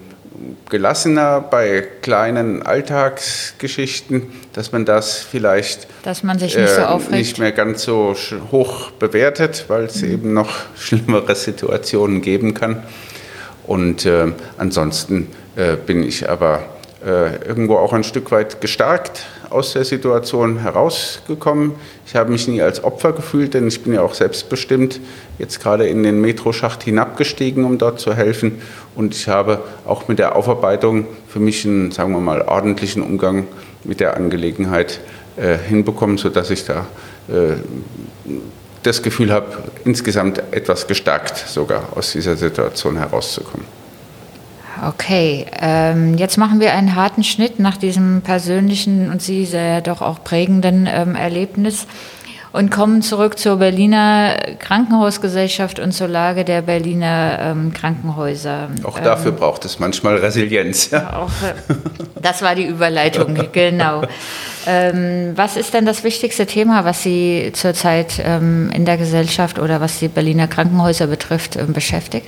gelassener 0.69 1.41
bei 1.41 1.85
kleinen 2.01 2.61
Alltagsgeschichten, 2.61 4.27
dass 4.53 4.71
man 4.71 4.85
das 4.85 5.17
vielleicht 5.19 5.87
dass 6.03 6.23
man 6.23 6.39
sich 6.39 6.55
nicht, 6.55 6.69
so 6.69 6.81
äh, 6.81 7.15
nicht 7.15 7.39
mehr 7.39 7.51
ganz 7.51 7.83
so 7.83 8.15
hoch 8.51 8.91
bewertet, 8.91 9.65
weil 9.67 9.85
es 9.85 10.01
mhm. 10.01 10.11
eben 10.11 10.33
noch 10.33 10.51
schlimmere 10.75 11.35
Situationen 11.35 12.21
geben 12.21 12.53
kann. 12.53 12.83
Und 13.65 14.05
äh, 14.05 14.31
ansonsten 14.57 15.27
äh, 15.55 15.75
bin 15.75 16.03
ich 16.03 16.29
aber 16.29 16.63
äh, 17.05 17.45
irgendwo 17.45 17.77
auch 17.77 17.93
ein 17.93 18.03
Stück 18.03 18.31
weit 18.31 18.61
gestärkt 18.61 19.25
aus 19.49 19.73
der 19.73 19.85
Situation 19.85 20.59
herausgekommen. 20.59 21.73
Ich 22.05 22.15
habe 22.15 22.31
mich 22.31 22.47
nie 22.47 22.61
als 22.61 22.83
Opfer 22.83 23.13
gefühlt, 23.13 23.53
denn 23.53 23.67
ich 23.67 23.83
bin 23.83 23.93
ja 23.93 24.01
auch 24.01 24.13
selbstbestimmt 24.13 24.99
jetzt 25.37 25.61
gerade 25.61 25.87
in 25.87 26.03
den 26.03 26.21
Metroschacht 26.21 26.83
hinabgestiegen, 26.83 27.65
um 27.65 27.77
dort 27.77 27.99
zu 27.99 28.13
helfen. 28.13 28.61
Und 28.95 29.15
ich 29.15 29.27
habe 29.27 29.61
auch 29.85 30.07
mit 30.07 30.19
der 30.19 30.35
Aufarbeitung 30.35 31.07
für 31.27 31.39
mich 31.39 31.65
einen, 31.65 31.91
sagen 31.91 32.11
wir 32.13 32.19
mal, 32.19 32.41
ordentlichen 32.41 33.01
Umgang 33.01 33.47
mit 33.83 33.99
der 33.99 34.17
Angelegenheit 34.17 34.99
äh, 35.37 35.57
hinbekommen, 35.57 36.17
sodass 36.17 36.49
ich 36.49 36.65
da 36.65 36.85
äh, 37.27 37.55
das 38.83 39.01
Gefühl 39.01 39.31
habe, 39.31 39.57
insgesamt 39.85 40.41
etwas 40.51 40.87
gestärkt 40.87 41.37
sogar 41.37 41.83
aus 41.95 42.11
dieser 42.13 42.35
Situation 42.35 42.97
herauszukommen. 42.97 43.78
Okay, 44.87 45.45
ähm, 45.59 46.17
jetzt 46.17 46.37
machen 46.37 46.59
wir 46.59 46.73
einen 46.73 46.95
harten 46.95 47.23
Schnitt 47.23 47.59
nach 47.59 47.77
diesem 47.77 48.21
persönlichen 48.21 49.11
und 49.11 49.21
Sie 49.21 49.45
sehr 49.45 49.81
doch 49.81 50.01
auch 50.01 50.23
prägenden 50.23 50.87
ähm, 50.91 51.15
Erlebnis 51.15 51.85
und 52.51 52.71
kommen 52.71 53.01
zurück 53.01 53.37
zur 53.37 53.57
Berliner 53.57 54.35
Krankenhausgesellschaft 54.59 55.79
und 55.79 55.91
zur 55.91 56.07
Lage 56.07 56.43
der 56.43 56.61
Berliner 56.61 57.39
ähm, 57.41 57.73
Krankenhäuser. 57.73 58.69
Auch 58.83 58.99
dafür 58.99 59.31
ähm, 59.31 59.37
braucht 59.37 59.65
es 59.65 59.79
manchmal 59.79 60.15
Resilienz. 60.17 60.89
Ja. 60.89 61.17
Auch, 61.17 61.29
äh, 61.43 61.53
das 62.21 62.41
war 62.41 62.55
die 62.55 62.65
Überleitung, 62.65 63.37
genau. 63.51 64.01
Ähm, 64.65 65.33
was 65.35 65.57
ist 65.57 65.73
denn 65.73 65.85
das 65.85 66.03
wichtigste 66.03 66.45
Thema, 66.45 66.85
was 66.85 67.03
Sie 67.03 67.51
zurzeit 67.53 68.21
ähm, 68.23 68.71
in 68.73 68.85
der 68.85 68.97
Gesellschaft 68.97 69.59
oder 69.59 69.79
was 69.81 69.99
die 69.99 70.07
Berliner 70.07 70.47
Krankenhäuser 70.47 71.07
betrifft, 71.07 71.55
ähm, 71.55 71.73
beschäftigt? 71.73 72.27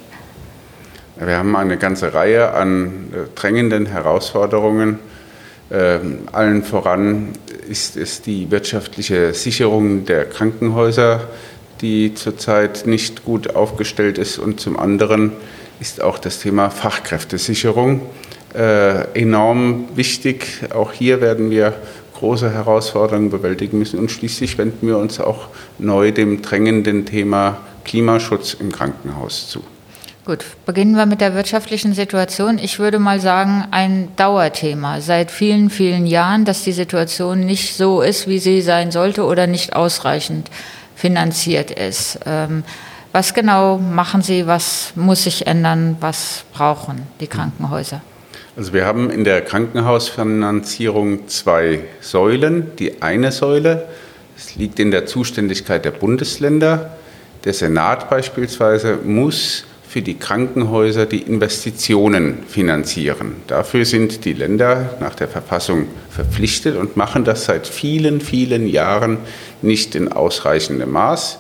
Wir 1.24 1.38
haben 1.38 1.56
eine 1.56 1.78
ganze 1.78 2.14
Reihe 2.14 2.54
an 2.54 3.10
äh, 3.14 3.36
drängenden 3.36 3.86
Herausforderungen, 3.86 5.00
Ähm, 5.72 6.28
allen 6.34 6.64
voran 6.64 7.30
ist 7.70 7.96
es 7.96 8.22
die 8.22 8.52
wirtschaftliche 8.52 9.34
Sicherung 9.34 10.06
der 10.06 10.26
Krankenhäuser, 10.26 11.22
die 11.80 12.14
zurzeit 12.14 12.86
nicht 12.86 13.24
gut 13.24 13.56
aufgestellt 13.56 14.18
ist. 14.18 14.38
Und 14.38 14.60
zum 14.60 14.78
anderen 14.78 15.32
ist 15.80 16.02
auch 16.02 16.20
das 16.20 16.40
Thema 16.40 16.70
Fachkräftesicherung 16.70 18.02
äh, 18.54 19.18
enorm 19.18 19.86
wichtig. 19.96 20.60
Auch 20.74 20.92
hier 20.92 21.22
werden 21.22 21.50
wir 21.50 21.74
große 22.16 22.52
Herausforderungen 22.52 23.30
bewältigen 23.30 23.80
müssen. 23.80 23.98
Und 23.98 24.12
schließlich 24.12 24.58
wenden 24.58 24.86
wir 24.88 24.98
uns 24.98 25.22
auch 25.22 25.48
neu 25.80 26.12
dem 26.12 26.42
drängenden 26.42 27.06
Thema 27.06 27.60
Klimaschutz 27.86 28.56
im 28.60 28.74
Krankenhaus 28.74 29.48
zu. 29.48 29.64
Gut, 30.24 30.46
beginnen 30.68 30.96
wir 30.96 31.08
mit 31.08 31.20
der 31.20 31.34
wirtschaftlichen 31.34 31.94
Situation. 31.94 32.60
Ich 32.60 32.78
würde 32.78 33.00
mal 33.00 33.20
sagen, 33.20 33.66
ein 33.72 34.10
Dauerthema 34.18 35.02
seit 35.02 35.32
vielen, 35.32 35.72
vielen 35.72 36.06
Jahren, 36.06 36.46
dass 36.46 36.64
die 36.64 36.74
Situation 36.74 37.40
nicht 37.40 37.76
so 37.76 38.02
ist, 38.02 38.28
wie 38.28 38.38
sie 38.38 38.62
sein 38.62 38.92
sollte 38.92 39.26
oder 39.26 39.48
nicht 39.48 39.76
ausreichend 39.76 40.52
finanziert 40.96 41.72
ist. 41.72 42.20
Ähm, 42.28 42.64
was 43.12 43.34
genau 43.34 43.80
machen 43.80 44.22
Sie? 44.22 44.46
Was 44.46 44.94
muss 44.96 45.24
sich 45.24 45.48
ändern? 45.48 45.98
Was 46.00 46.46
brauchen 46.54 47.08
die 47.20 47.28
Krankenhäuser? 47.28 48.02
Also 48.56 48.74
wir 48.74 48.86
haben 48.86 49.10
in 49.10 49.24
der 49.24 49.42
Krankenhausfinanzierung 49.42 51.28
zwei 51.28 51.80
Säulen. 52.00 52.76
Die 52.78 53.02
eine 53.02 53.32
Säule, 53.32 53.88
es 54.38 54.56
liegt 54.56 54.80
in 54.80 54.92
der 54.92 55.08
Zuständigkeit 55.08 55.84
der 55.84 55.92
Bundesländer. 55.92 56.92
Der 57.44 57.54
Senat 57.54 58.10
beispielsweise 58.10 59.00
muss 59.04 59.66
für 59.92 60.02
die 60.02 60.18
Krankenhäuser 60.18 61.06
die 61.06 61.22
Investitionen 61.22 62.44
finanzieren. 62.48 63.36
Dafür 63.48 63.84
sind 63.84 64.24
die 64.24 64.32
Länder 64.32 64.92
nach 65.02 65.16
der 65.16 65.28
Verfassung 65.28 65.88
verpflichtet 66.10 66.78
und 66.78 66.96
machen 66.96 67.26
das 67.26 67.44
seit 67.44 67.68
vielen, 67.68 68.22
vielen 68.22 68.68
Jahren 68.68 69.18
nicht 69.62 69.96
in 69.96 70.10
ausreichendem 70.10 70.92
Maß. 70.92 71.40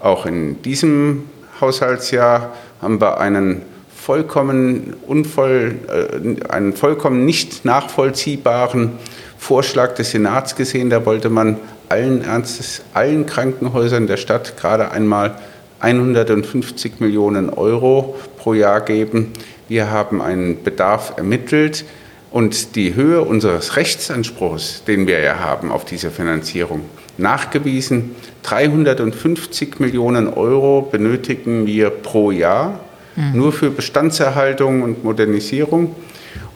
Auch 0.00 0.26
in 0.26 0.60
diesem 0.62 1.26
Haushaltsjahr 1.60 2.54
haben 2.82 3.00
wir 3.00 3.20
einen 3.20 3.62
vollkommen, 3.94 4.94
unvoll, 5.06 5.76
äh, 5.86 6.52
einen 6.52 6.72
vollkommen 6.72 7.24
nicht 7.24 7.64
nachvollziehbaren 7.64 8.90
Vorschlag 9.38 9.94
des 9.94 10.10
Senats 10.10 10.56
gesehen. 10.56 10.90
Da 10.90 11.06
wollte 11.06 11.30
man 11.30 11.58
allen 11.88 12.24
Ernstes 12.24 12.82
allen 12.92 13.24
Krankenhäusern 13.26 14.08
der 14.08 14.16
Stadt 14.16 14.56
gerade 14.56 14.90
einmal 14.90 15.36
150 15.84 17.00
Millionen 17.00 17.50
Euro 17.50 18.16
pro 18.38 18.54
Jahr 18.54 18.80
geben. 18.80 19.32
Wir 19.68 19.90
haben 19.90 20.22
einen 20.22 20.62
Bedarf 20.62 21.12
ermittelt 21.18 21.84
und 22.30 22.74
die 22.74 22.94
Höhe 22.94 23.20
unseres 23.20 23.76
Rechtsanspruchs, 23.76 24.84
den 24.84 25.06
wir 25.06 25.20
ja 25.20 25.40
haben 25.40 25.70
auf 25.70 25.84
diese 25.84 26.10
Finanzierung, 26.10 26.80
nachgewiesen. 27.18 28.16
350 28.44 29.78
Millionen 29.78 30.26
Euro 30.32 30.88
benötigen 30.90 31.66
wir 31.66 31.90
pro 31.90 32.30
Jahr 32.30 32.80
mhm. 33.14 33.36
nur 33.36 33.52
für 33.52 33.70
Bestandserhaltung 33.70 34.82
und 34.82 35.04
Modernisierung. 35.04 35.94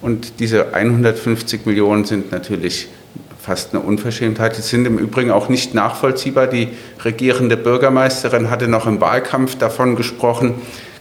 Und 0.00 0.40
diese 0.40 0.74
150 0.74 1.66
Millionen 1.66 2.06
sind 2.06 2.32
natürlich 2.32 2.88
fast 3.48 3.72
eine 3.72 3.82
Unverschämtheit. 3.82 4.58
Die 4.58 4.62
sind 4.62 4.86
im 4.86 4.98
Übrigen 4.98 5.30
auch 5.30 5.48
nicht 5.48 5.72
nachvollziehbar. 5.72 6.48
Die 6.48 6.68
regierende 7.02 7.56
Bürgermeisterin 7.56 8.50
hatte 8.50 8.68
noch 8.68 8.86
im 8.86 9.00
Wahlkampf 9.00 9.56
davon 9.56 9.96
gesprochen, 9.96 10.56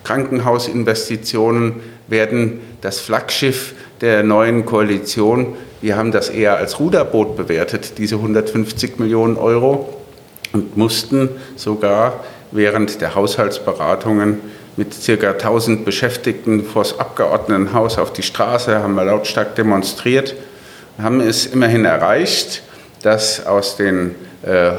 Krankenhausinvestitionen 0.05 1.81
werden 2.07 2.61
das 2.79 3.01
Flaggschiff 3.01 3.73
der 3.99 4.23
neuen 4.23 4.65
Koalition. 4.65 5.57
Wir 5.81 5.97
haben 5.97 6.13
das 6.13 6.29
eher 6.29 6.55
als 6.55 6.79
Ruderboot 6.79 7.35
bewertet, 7.35 7.97
diese 7.97 8.15
150 8.15 8.97
Millionen 8.97 9.35
Euro, 9.35 9.97
und 10.53 10.77
mussten 10.77 11.27
sogar 11.57 12.23
während 12.53 13.01
der 13.01 13.15
Haushaltsberatungen 13.15 14.39
mit 14.77 14.93
circa 14.93 15.31
1000 15.31 15.83
Beschäftigten 15.83 16.63
vor 16.63 16.83
das 16.83 16.97
Abgeordnetenhaus 16.97 17.97
auf 17.97 18.13
die 18.13 18.23
Straße, 18.23 18.81
haben 18.81 18.95
wir 18.95 19.03
lautstark 19.03 19.55
demonstriert 19.55 20.33
haben 20.97 21.21
es 21.21 21.45
immerhin 21.45 21.85
erreicht, 21.85 22.63
dass 23.03 23.45
aus 23.45 23.77
den 23.77 24.15
äh, 24.43 24.71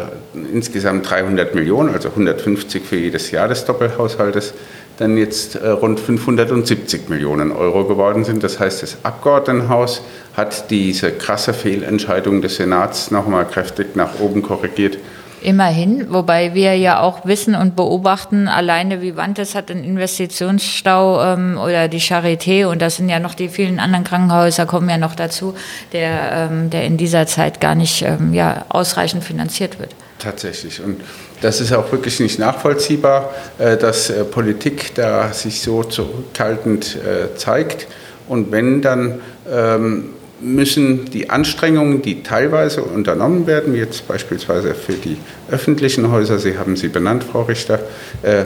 insgesamt 0.53 1.09
300 1.09 1.55
Millionen, 1.55 1.95
also 1.95 2.09
150 2.09 2.85
für 2.85 2.97
jedes 2.97 3.31
Jahr 3.31 3.49
des 3.49 3.65
Doppelhaushaltes, 3.65 4.55
dann 4.99 5.17
jetzt 5.17 5.55
äh, 5.55 5.69
rund 5.69 6.01
570 6.01 7.09
Millionen 7.09 7.53
Euro 7.53 7.85
geworden 7.85 8.25
sind. 8.25 8.43
Das 8.43 8.59
heißt, 8.59 8.83
das 8.83 8.99
Abgeordnetenhaus 9.05 10.03
hat 10.37 10.71
diese 10.71 11.13
krasse 11.13 11.53
Fehlentscheidung 11.53 12.43
des 12.43 12.57
Senats 12.57 13.11
nochmal 13.11 13.47
kräftig 13.47 13.95
nach 13.95 14.19
oben 14.21 14.43
korrigiert 14.43 14.99
Immerhin, 15.41 16.07
wobei 16.11 16.55
wir 16.55 16.77
ja 16.77 17.01
auch 17.01 17.25
wissen 17.25 17.55
und 17.55 17.77
beobachten, 17.77 18.49
alleine 18.49 19.01
Vivantes 19.01 19.55
hat 19.55 19.71
einen 19.71 19.85
Investitionsstau 19.85 21.23
ähm, 21.23 21.59
oder 21.59 21.89
die 21.89 22.01
Charité 22.01 22.67
und 22.67 22.83
das 22.83 22.97
sind 22.97 23.09
ja 23.09 23.21
noch 23.21 23.35
die 23.35 23.49
vielen 23.49 23.79
anderen 23.79 24.05
Krankenhäuser 24.05 24.67
kommen 24.67 24.89
ja 24.89 24.99
noch 24.99 25.15
dazu, 25.15 25.55
der, 25.93 26.51
ähm, 26.51 26.71
der 26.71 26.85
in 26.85 26.97
dieser 26.97 27.27
Zeit 27.27 27.61
gar 27.61 27.75
nicht 27.75 28.03
ähm, 28.03 28.35
ja, 28.35 28.65
ausreichend 28.69 29.23
finanziert 29.23 29.79
wird. 29.79 29.95
Tatsächlich. 30.19 30.83
Und 30.83 31.01
das 31.41 31.61
ist 31.61 31.73
auch 31.73 31.91
wirklich 31.93 32.19
nicht 32.19 32.39
nachvollziehbar, 32.39 33.31
äh, 33.59 33.77
dass 33.77 34.11
äh, 34.11 34.25
Politik 34.25 34.95
da 34.97 35.33
sich 35.33 35.63
so 35.63 35.85
zurückhaltend 35.85 36.97
äh, 36.97 37.37
zeigt. 37.37 37.87
Und 38.27 38.51
wenn 38.51 38.83
dann 38.83 39.21
ähm, 39.51 40.11
müssen 40.41 41.07
die 41.07 41.31
Anstrengungen, 41.31 42.03
die 42.03 42.23
teilweise 42.23 42.83
unternommen 42.83 43.47
werden, 43.47 43.75
wie 43.75 43.79
jetzt 43.79 44.07
beispielsweise 44.07 44.75
für 44.75 44.93
die 44.93 45.17
öffentlichen 45.51 46.11
Häuser, 46.11 46.39
Sie 46.39 46.59
haben 46.59 46.77
sie 46.77 46.89
benannt, 46.89 47.25
Frau 47.25 47.43
Richter, 47.43 47.81
äh, 48.23 48.45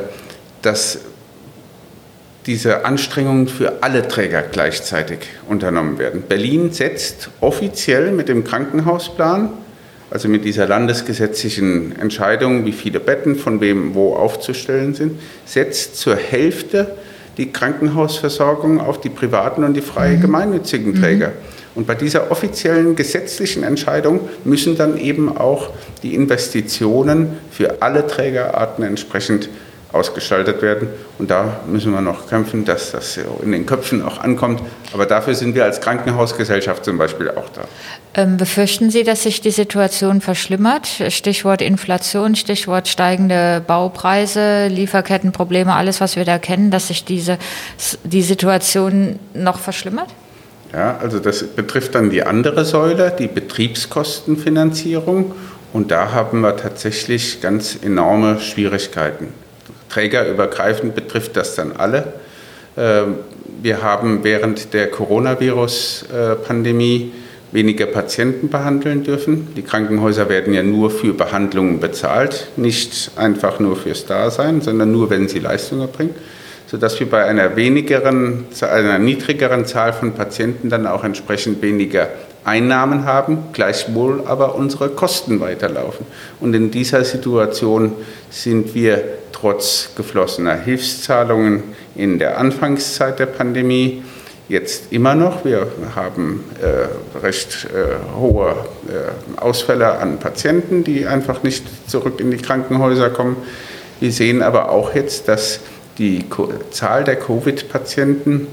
dass 0.62 1.00
diese 2.46 2.84
Anstrengungen 2.84 3.46
für 3.46 3.82
alle 3.82 4.08
Träger 4.08 4.42
gleichzeitig 4.42 5.18
unternommen 5.48 5.98
werden. 5.98 6.22
Berlin 6.28 6.72
setzt 6.72 7.30
offiziell 7.40 8.10
mit 8.10 8.28
dem 8.28 8.44
Krankenhausplan, 8.44 9.50
also 10.10 10.28
mit 10.28 10.44
dieser 10.44 10.66
landesgesetzlichen 10.66 11.98
Entscheidung, 11.98 12.66
wie 12.66 12.72
viele 12.72 13.00
Betten 13.00 13.36
von 13.36 13.60
wem 13.60 13.94
wo 13.94 14.14
aufzustellen 14.14 14.94
sind, 14.94 15.20
setzt 15.46 15.96
zur 15.96 16.16
Hälfte 16.16 16.96
die 17.38 17.50
Krankenhausversorgung 17.50 18.80
auf 18.80 19.00
die 19.00 19.08
privaten 19.08 19.64
und 19.64 19.74
die 19.74 19.80
freie 19.80 20.16
mhm. 20.16 20.22
gemeinnützigen 20.22 20.94
Träger. 21.00 21.28
Mhm. 21.28 21.61
Und 21.74 21.86
bei 21.86 21.94
dieser 21.94 22.30
offiziellen 22.30 22.96
gesetzlichen 22.96 23.62
Entscheidung 23.62 24.20
müssen 24.44 24.76
dann 24.76 24.98
eben 24.98 25.36
auch 25.36 25.70
die 26.02 26.14
Investitionen 26.14 27.38
für 27.50 27.80
alle 27.80 28.06
Trägerarten 28.06 28.84
entsprechend 28.84 29.48
ausgestaltet 29.92 30.62
werden. 30.62 30.88
Und 31.18 31.30
da 31.30 31.60
müssen 31.66 31.92
wir 31.92 32.00
noch 32.00 32.28
kämpfen, 32.28 32.64
dass 32.64 32.92
das 32.92 33.18
in 33.42 33.52
den 33.52 33.66
Köpfen 33.66 34.02
auch 34.02 34.18
ankommt. 34.18 34.62
Aber 34.92 35.06
dafür 35.06 35.34
sind 35.34 35.54
wir 35.54 35.64
als 35.64 35.80
Krankenhausgesellschaft 35.80 36.84
zum 36.84 36.98
Beispiel 36.98 37.30
auch 37.30 37.48
da. 37.50 37.62
Ähm, 38.14 38.36
befürchten 38.36 38.90
Sie, 38.90 39.04
dass 39.04 39.22
sich 39.22 39.40
die 39.40 39.50
Situation 39.50 40.20
verschlimmert? 40.20 40.88
Stichwort 41.08 41.62
Inflation, 41.62 42.34
Stichwort 42.36 42.88
steigende 42.88 43.62
Baupreise, 43.66 44.68
Lieferkettenprobleme, 44.68 45.74
alles, 45.74 46.00
was 46.00 46.16
wir 46.16 46.24
da 46.24 46.38
kennen, 46.38 46.70
dass 46.70 46.88
sich 46.88 47.04
diese, 47.04 47.38
die 48.04 48.22
Situation 48.22 49.18
noch 49.34 49.58
verschlimmert? 49.58 50.08
Ja, 50.72 50.96
also 51.00 51.18
das 51.18 51.44
betrifft 51.44 51.94
dann 51.94 52.08
die 52.08 52.22
andere 52.22 52.64
Säule, 52.64 53.14
die 53.16 53.26
Betriebskostenfinanzierung. 53.26 55.34
Und 55.72 55.90
da 55.90 56.12
haben 56.12 56.40
wir 56.40 56.56
tatsächlich 56.56 57.42
ganz 57.42 57.78
enorme 57.82 58.40
Schwierigkeiten. 58.40 59.28
Trägerübergreifend 59.90 60.94
betrifft 60.94 61.36
das 61.36 61.54
dann 61.54 61.72
alle. 61.72 62.14
Ähm, 62.76 63.16
wir 63.62 63.82
haben 63.82 64.24
während 64.24 64.72
der 64.72 64.90
Coronavirus-Pandemie 64.90 67.12
weniger 67.52 67.86
Patienten 67.86 68.48
behandeln 68.48 69.04
dürfen. 69.04 69.48
Die 69.54 69.62
Krankenhäuser 69.62 70.30
werden 70.30 70.54
ja 70.54 70.62
nur 70.62 70.90
für 70.90 71.12
Behandlungen 71.12 71.80
bezahlt, 71.80 72.48
nicht 72.56 73.10
einfach 73.16 73.60
nur 73.60 73.76
fürs 73.76 74.06
Dasein, 74.06 74.62
sondern 74.62 74.90
nur, 74.90 75.10
wenn 75.10 75.28
sie 75.28 75.38
Leistungen 75.38 75.82
erbringen 75.82 76.14
sodass 76.72 76.98
wir 76.98 77.10
bei 77.10 77.22
einer 77.26 77.54
wenigeren, 77.54 78.46
einer 78.62 78.98
niedrigeren 78.98 79.66
Zahl 79.66 79.92
von 79.92 80.14
Patienten 80.14 80.70
dann 80.70 80.86
auch 80.86 81.04
entsprechend 81.04 81.60
weniger 81.60 82.08
Einnahmen 82.44 83.04
haben, 83.04 83.48
gleichwohl 83.52 84.22
aber 84.24 84.54
unsere 84.54 84.88
Kosten 84.88 85.38
weiterlaufen. 85.40 86.06
Und 86.40 86.54
in 86.54 86.70
dieser 86.70 87.04
Situation 87.04 87.92
sind 88.30 88.74
wir 88.74 89.04
trotz 89.32 89.90
geflossener 89.96 90.54
Hilfszahlungen 90.54 91.62
in 91.94 92.18
der 92.18 92.38
Anfangszeit 92.38 93.18
der 93.18 93.26
Pandemie 93.26 94.02
jetzt 94.48 94.94
immer 94.94 95.14
noch. 95.14 95.44
Wir 95.44 95.66
haben 95.94 96.42
äh, 96.62 97.18
recht 97.18 97.66
äh, 97.66 98.18
hohe 98.18 98.52
äh, 98.88 99.38
Ausfälle 99.38 99.98
an 99.98 100.18
Patienten, 100.18 100.84
die 100.84 101.06
einfach 101.06 101.42
nicht 101.42 101.64
zurück 101.86 102.18
in 102.18 102.30
die 102.30 102.38
Krankenhäuser 102.38 103.10
kommen. 103.10 103.36
Wir 104.00 104.10
sehen 104.10 104.42
aber 104.42 104.70
auch 104.70 104.94
jetzt, 104.94 105.28
dass 105.28 105.60
die 105.98 106.24
Zahl 106.70 107.04
der 107.04 107.16
Covid-Patienten 107.16 108.46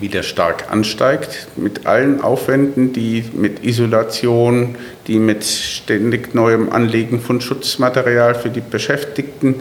wieder 0.00 0.22
stark 0.22 0.70
ansteigt, 0.70 1.48
mit 1.56 1.86
allen 1.86 2.20
Aufwänden, 2.20 2.92
die 2.92 3.24
mit 3.32 3.64
Isolation, 3.64 4.76
die 5.06 5.18
mit 5.18 5.44
ständig 5.44 6.34
neuem 6.34 6.70
Anlegen 6.70 7.20
von 7.20 7.40
Schutzmaterial 7.40 8.34
für 8.34 8.50
die 8.50 8.60
Beschäftigten 8.60 9.60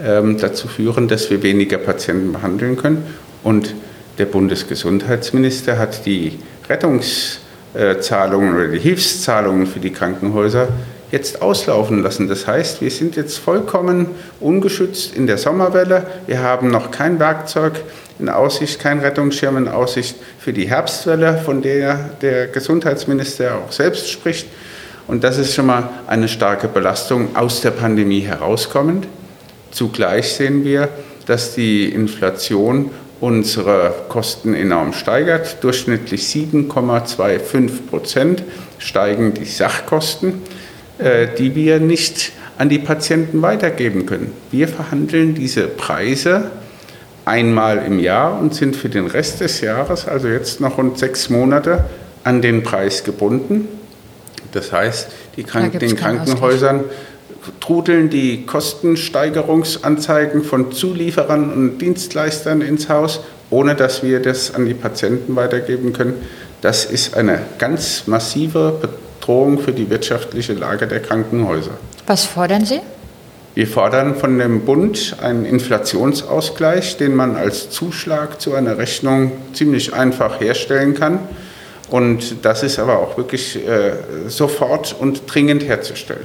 ähm, 0.00 0.38
dazu 0.38 0.68
führen, 0.68 1.08
dass 1.08 1.30
wir 1.30 1.42
weniger 1.42 1.78
Patienten 1.78 2.32
behandeln 2.32 2.76
können. 2.76 3.06
Und 3.42 3.74
der 4.18 4.26
Bundesgesundheitsminister 4.26 5.78
hat 5.78 6.04
die 6.04 6.38
Rettungszahlungen 6.68 8.54
oder 8.54 8.68
die 8.68 8.78
Hilfszahlungen 8.78 9.66
für 9.66 9.80
die 9.80 9.90
Krankenhäuser 9.90 10.68
jetzt 11.12 11.42
auslaufen 11.42 12.02
lassen. 12.02 12.26
Das 12.26 12.46
heißt, 12.46 12.80
wir 12.80 12.90
sind 12.90 13.14
jetzt 13.14 13.38
vollkommen 13.38 14.06
ungeschützt 14.40 15.14
in 15.14 15.26
der 15.28 15.38
Sommerwelle. 15.38 16.06
Wir 16.26 16.42
haben 16.42 16.70
noch 16.70 16.90
kein 16.90 17.20
Werkzeug 17.20 17.74
in 18.18 18.28
Aussicht, 18.28 18.80
kein 18.80 18.98
Rettungsschirm 18.98 19.56
in 19.58 19.68
Aussicht 19.68 20.16
für 20.38 20.52
die 20.52 20.68
Herbstwelle, 20.68 21.38
von 21.44 21.62
der 21.62 22.10
der 22.22 22.48
Gesundheitsminister 22.48 23.56
auch 23.56 23.72
selbst 23.72 24.10
spricht. 24.10 24.48
Und 25.06 25.22
das 25.22 25.36
ist 25.36 25.54
schon 25.54 25.66
mal 25.66 25.90
eine 26.06 26.28
starke 26.28 26.66
Belastung 26.66 27.36
aus 27.36 27.60
der 27.60 27.72
Pandemie 27.72 28.20
herauskommend. 28.20 29.06
Zugleich 29.70 30.32
sehen 30.32 30.64
wir, 30.64 30.88
dass 31.26 31.54
die 31.54 31.90
Inflation 31.90 32.90
unsere 33.20 33.94
Kosten 34.08 34.54
enorm 34.54 34.92
steigert. 34.92 35.62
Durchschnittlich 35.62 36.22
7,25 36.22 37.86
Prozent 37.88 38.42
steigen 38.78 39.34
die 39.34 39.44
Sachkosten, 39.44 40.42
die 41.38 41.54
wir 41.54 41.80
nicht 41.80 42.32
an 42.58 42.68
die 42.68 42.78
Patienten 42.78 43.42
weitergeben 43.42 44.06
können. 44.06 44.32
Wir 44.50 44.68
verhandeln 44.68 45.34
diese 45.34 45.66
Preise 45.66 46.50
einmal 47.24 47.84
im 47.86 47.98
Jahr 47.98 48.38
und 48.38 48.54
sind 48.54 48.76
für 48.76 48.88
den 48.88 49.06
Rest 49.06 49.40
des 49.40 49.60
Jahres, 49.60 50.06
also 50.06 50.28
jetzt 50.28 50.60
noch 50.60 50.78
rund 50.78 50.98
sechs 50.98 51.30
Monate, 51.30 51.84
an 52.24 52.42
den 52.42 52.62
Preis 52.62 53.04
gebunden. 53.04 53.68
Das 54.52 54.72
heißt, 54.72 55.08
Krank 55.46 55.78
den 55.78 55.96
Krankenhäusern 55.96 56.84
trudeln 57.60 58.10
die 58.10 58.46
Kostensteigerungsanzeigen 58.46 60.44
von 60.44 60.72
Zulieferern 60.72 61.52
und 61.52 61.78
Dienstleistern 61.78 62.60
ins 62.60 62.88
Haus, 62.88 63.20
ohne 63.50 63.74
dass 63.74 64.02
wir 64.02 64.20
das 64.20 64.54
an 64.54 64.66
die 64.66 64.74
Patienten 64.74 65.34
weitergeben 65.34 65.92
können. 65.92 66.14
Das 66.60 66.84
ist 66.84 67.16
eine 67.16 67.40
ganz 67.58 68.06
massive 68.06 68.78
Bedrohung 69.22 69.60
für 69.60 69.72
die 69.72 69.88
wirtschaftliche 69.88 70.52
Lage 70.52 70.88
der 70.88 71.00
Krankenhäuser. 71.00 71.70
Was 72.08 72.24
fordern 72.24 72.64
Sie? 72.64 72.80
Wir 73.54 73.68
fordern 73.68 74.16
von 74.16 74.36
dem 74.36 74.64
Bund 74.64 75.16
einen 75.22 75.44
Inflationsausgleich, 75.44 76.96
den 76.96 77.14
man 77.14 77.36
als 77.36 77.70
Zuschlag 77.70 78.40
zu 78.40 78.54
einer 78.54 78.78
Rechnung 78.78 79.30
ziemlich 79.52 79.94
einfach 79.94 80.40
herstellen 80.40 80.94
kann. 80.94 81.20
Und 81.88 82.44
das 82.44 82.64
ist 82.64 82.80
aber 82.80 82.98
auch 82.98 83.16
wirklich 83.16 83.56
äh, 83.56 83.92
sofort 84.26 84.96
und 84.98 85.22
dringend 85.32 85.68
herzustellen. 85.68 86.24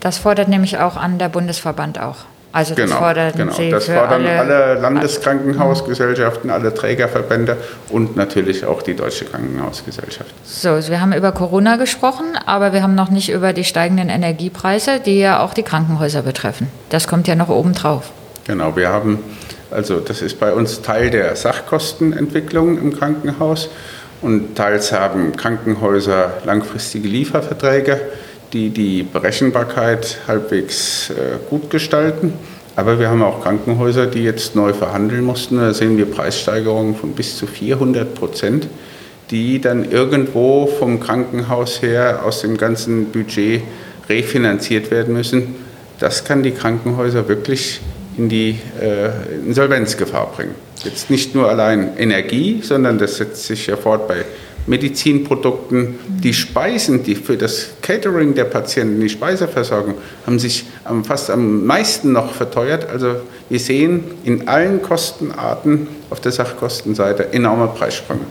Das 0.00 0.18
fordert 0.18 0.48
nämlich 0.48 0.78
auch 0.78 0.96
an 0.96 1.20
der 1.20 1.28
Bundesverband 1.28 2.00
auch. 2.00 2.24
Also 2.52 2.74
das 2.74 2.84
genau, 2.84 2.98
fordern 2.98 3.32
genau. 3.34 3.52
Sie 3.52 3.70
das 3.70 3.86
fordern 3.86 4.26
alle, 4.26 4.38
alle 4.38 4.80
Landeskrankenhausgesellschaften, 4.80 6.50
alle 6.50 6.74
Trägerverbände 6.74 7.56
und 7.88 8.14
natürlich 8.14 8.66
auch 8.66 8.82
die 8.82 8.94
Deutsche 8.94 9.24
Krankenhausgesellschaft. 9.24 10.30
So, 10.44 10.70
also 10.70 10.90
wir 10.90 11.00
haben 11.00 11.14
über 11.14 11.32
Corona 11.32 11.76
gesprochen, 11.76 12.26
aber 12.44 12.74
wir 12.74 12.82
haben 12.82 12.94
noch 12.94 13.08
nicht 13.08 13.30
über 13.30 13.54
die 13.54 13.64
steigenden 13.64 14.10
Energiepreise, 14.10 15.00
die 15.00 15.18
ja 15.18 15.40
auch 15.40 15.54
die 15.54 15.62
Krankenhäuser 15.62 16.22
betreffen. 16.22 16.68
Das 16.90 17.08
kommt 17.08 17.26
ja 17.26 17.36
noch 17.36 17.48
oben 17.48 17.72
drauf. 17.72 18.12
Genau, 18.46 18.76
wir 18.76 18.90
haben, 18.90 19.20
also 19.70 20.00
das 20.00 20.20
ist 20.20 20.38
bei 20.38 20.52
uns 20.52 20.82
Teil 20.82 21.08
der 21.08 21.34
Sachkostenentwicklung 21.36 22.76
im 22.76 22.94
Krankenhaus 22.94 23.70
und 24.20 24.56
teils 24.56 24.92
haben 24.92 25.34
Krankenhäuser 25.36 26.34
langfristige 26.44 27.08
Lieferverträge 27.08 28.00
die 28.52 28.70
die 28.70 29.02
Berechenbarkeit 29.02 30.18
halbwegs 30.28 31.10
äh, 31.10 31.38
gut 31.48 31.70
gestalten. 31.70 32.32
Aber 32.74 32.98
wir 32.98 33.10
haben 33.10 33.22
auch 33.22 33.42
Krankenhäuser, 33.42 34.06
die 34.06 34.22
jetzt 34.22 34.56
neu 34.56 34.72
verhandeln 34.72 35.24
mussten. 35.24 35.58
Da 35.58 35.74
sehen 35.74 35.98
wir 35.98 36.06
Preissteigerungen 36.06 36.94
von 36.94 37.12
bis 37.12 37.36
zu 37.36 37.46
400 37.46 38.14
Prozent, 38.14 38.66
die 39.30 39.60
dann 39.60 39.90
irgendwo 39.90 40.66
vom 40.66 41.00
Krankenhaus 41.00 41.82
her 41.82 42.22
aus 42.24 42.40
dem 42.40 42.56
ganzen 42.56 43.06
Budget 43.06 43.62
refinanziert 44.08 44.90
werden 44.90 45.14
müssen. 45.14 45.54
Das 45.98 46.24
kann 46.24 46.42
die 46.42 46.52
Krankenhäuser 46.52 47.28
wirklich 47.28 47.80
in 48.16 48.28
die 48.28 48.58
äh, 48.80 49.10
Insolvenzgefahr 49.46 50.32
bringen. 50.34 50.54
Jetzt 50.84 51.10
nicht 51.10 51.34
nur 51.34 51.48
allein 51.48 51.96
Energie, 51.96 52.60
sondern 52.62 52.98
das 52.98 53.16
setzt 53.16 53.46
sich 53.46 53.66
ja 53.66 53.76
fort 53.76 54.08
bei 54.08 54.24
Medizinprodukten, 54.66 55.98
die 56.06 56.32
Speisen, 56.32 57.02
die 57.02 57.14
für 57.16 57.36
das 57.36 57.70
Catering 57.82 58.34
der 58.34 58.44
Patienten, 58.44 59.00
die 59.00 59.08
Speiseversorgung, 59.08 59.94
haben 60.24 60.38
sich 60.38 60.64
fast 61.04 61.30
am 61.30 61.66
meisten 61.66 62.12
noch 62.12 62.32
verteuert. 62.32 62.88
Also 62.88 63.16
wir 63.48 63.58
sehen 63.58 64.04
in 64.24 64.48
allen 64.48 64.80
Kostenarten 64.82 65.88
auf 66.10 66.20
der 66.20 66.32
Sachkostenseite 66.32 67.32
enorme 67.32 67.68
Preissprünge. 67.68 68.22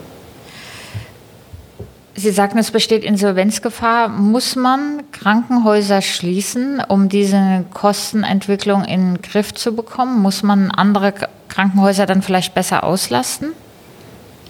Sie 2.14 2.30
sagten, 2.30 2.58
es 2.58 2.70
besteht 2.70 3.04
Insolvenzgefahr. 3.04 4.08
Muss 4.08 4.54
man 4.54 5.02
Krankenhäuser 5.12 6.02
schließen, 6.02 6.82
um 6.86 7.08
diese 7.08 7.64
Kostenentwicklung 7.72 8.84
in 8.84 9.14
den 9.14 9.22
Griff 9.22 9.54
zu 9.54 9.74
bekommen? 9.74 10.20
Muss 10.20 10.42
man 10.42 10.70
andere 10.70 11.14
Krankenhäuser 11.48 12.06
dann 12.06 12.22
vielleicht 12.22 12.54
besser 12.54 12.84
auslasten? 12.84 13.52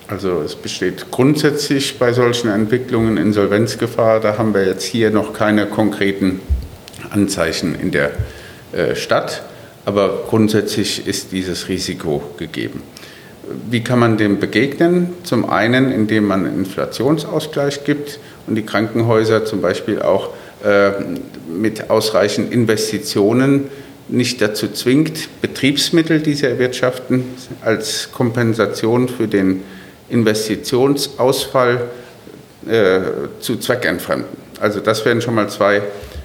Also 0.08 0.42
es 0.42 0.54
besteht 0.54 1.10
grundsätzlich 1.10 1.98
bei 1.98 2.12
solchen 2.12 2.50
Entwicklungen 2.50 3.16
Insolvenzgefahr. 3.16 4.20
Da 4.20 4.36
haben 4.36 4.52
wir 4.54 4.66
jetzt 4.66 4.84
hier 4.84 5.10
noch 5.10 5.32
keine 5.32 5.66
konkreten 5.66 6.40
Anzeichen 7.10 7.74
in 7.74 7.90
der 7.90 8.10
äh, 8.72 8.94
Stadt, 8.94 9.42
aber 9.84 10.24
grundsätzlich 10.28 11.06
ist 11.06 11.32
dieses 11.32 11.68
Risiko 11.68 12.22
gegeben. 12.36 12.82
Wie 13.70 13.82
kann 13.82 13.98
man 13.98 14.16
dem 14.16 14.38
begegnen? 14.38 15.10
Zum 15.24 15.48
einen, 15.48 15.90
indem 15.90 16.26
man 16.26 16.46
Inflationsausgleich 16.46 17.84
gibt 17.84 18.18
und 18.46 18.54
die 18.54 18.62
Krankenhäuser 18.62 19.44
zum 19.44 19.60
Beispiel 19.60 20.00
auch 20.00 20.30
äh, 20.64 20.92
mit 21.50 21.90
ausreichend 21.90 22.52
Investitionen 22.52 23.68
nicht 24.08 24.40
dazu 24.40 24.68
zwingt, 24.68 25.40
Betriebsmittel, 25.40 26.20
die 26.20 26.34
sie 26.34 26.46
erwirtschaften, 26.46 27.24
als 27.62 28.10
Kompensation 28.12 29.08
für 29.08 29.26
den 29.26 29.62
Investitionsausfall 30.12 31.88
äh, 32.68 33.00
zu 33.40 33.56
zweckentfremden. 33.56 34.36
Also 34.60 34.80
das 34.80 35.04
wären 35.04 35.20
schon 35.20 35.34
mal 35.34 35.48
zwei 35.48 35.76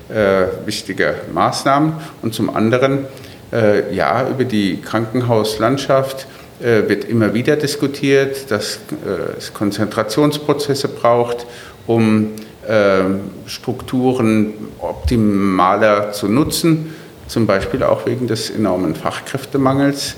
äh, 0.10 0.46
wichtige 0.66 1.16
Maßnahmen. 1.34 1.94
Und 2.22 2.34
zum 2.34 2.56
anderen, 2.56 3.06
äh, 3.52 3.94
ja, 3.96 4.30
über 4.30 4.44
die 4.44 4.80
Krankenhauslandschaft 4.82 6.28
äh, 6.60 6.88
wird 6.88 7.06
immer 7.06 7.34
wieder 7.34 7.56
diskutiert, 7.56 8.50
dass 8.52 8.78
äh, 8.92 9.38
es 9.38 9.54
Konzentrationsprozesse 9.54 10.88
braucht, 10.88 11.46
um 11.86 12.32
äh, 12.68 13.02
Strukturen 13.46 14.54
optimaler 14.80 16.12
zu 16.12 16.28
nutzen. 16.28 16.96
Zum 17.28 17.46
Beispiel 17.46 17.84
auch 17.84 18.06
wegen 18.06 18.28
des 18.28 18.50
enormen 18.50 18.96
Fachkräftemangels 18.96 20.16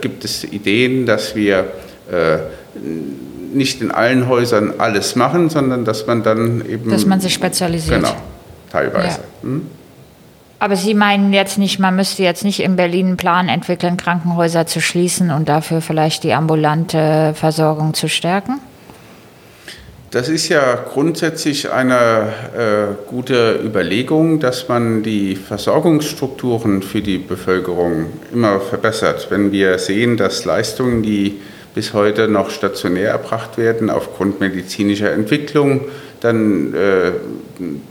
gibt 0.00 0.24
es 0.24 0.44
Ideen, 0.44 1.04
dass 1.04 1.34
wir 1.34 1.72
nicht 3.52 3.80
in 3.80 3.90
allen 3.90 4.28
Häusern 4.28 4.74
alles 4.78 5.16
machen, 5.16 5.50
sondern 5.50 5.84
dass 5.84 6.06
man 6.06 6.22
dann 6.22 6.64
eben. 6.68 6.90
Dass 6.90 7.06
man 7.06 7.20
sich 7.20 7.34
spezialisiert. 7.34 8.02
Genau, 8.02 8.14
teilweise. 8.70 9.20
Ja. 9.20 9.42
Hm? 9.42 9.66
Aber 10.62 10.76
Sie 10.76 10.92
meinen 10.92 11.32
jetzt 11.32 11.56
nicht, 11.56 11.78
man 11.78 11.96
müsste 11.96 12.22
jetzt 12.22 12.44
nicht 12.44 12.60
in 12.60 12.76
Berlin 12.76 13.06
einen 13.06 13.16
Plan 13.16 13.48
entwickeln, 13.48 13.96
Krankenhäuser 13.96 14.66
zu 14.66 14.82
schließen 14.82 15.30
und 15.30 15.48
dafür 15.48 15.80
vielleicht 15.80 16.22
die 16.22 16.34
ambulante 16.34 17.32
Versorgung 17.34 17.94
zu 17.94 18.08
stärken? 18.08 18.60
Das 20.10 20.28
ist 20.28 20.48
ja 20.48 20.74
grundsätzlich 20.74 21.70
eine 21.70 22.32
äh, 22.54 23.08
gute 23.08 23.58
Überlegung, 23.64 24.38
dass 24.38 24.68
man 24.68 25.02
die 25.02 25.36
Versorgungsstrukturen 25.36 26.82
für 26.82 27.00
die 27.00 27.18
Bevölkerung 27.18 28.06
immer 28.32 28.60
verbessert. 28.60 29.28
Wenn 29.30 29.52
wir 29.52 29.78
sehen, 29.78 30.18
dass 30.18 30.44
Leistungen, 30.44 31.02
die 31.02 31.40
bis 31.74 31.92
heute 31.92 32.28
noch 32.28 32.50
stationär 32.50 33.10
erbracht 33.10 33.58
werden, 33.58 33.90
aufgrund 33.90 34.40
medizinischer 34.40 35.12
Entwicklung, 35.12 35.82
dann 36.20 36.74
äh, 36.74 37.12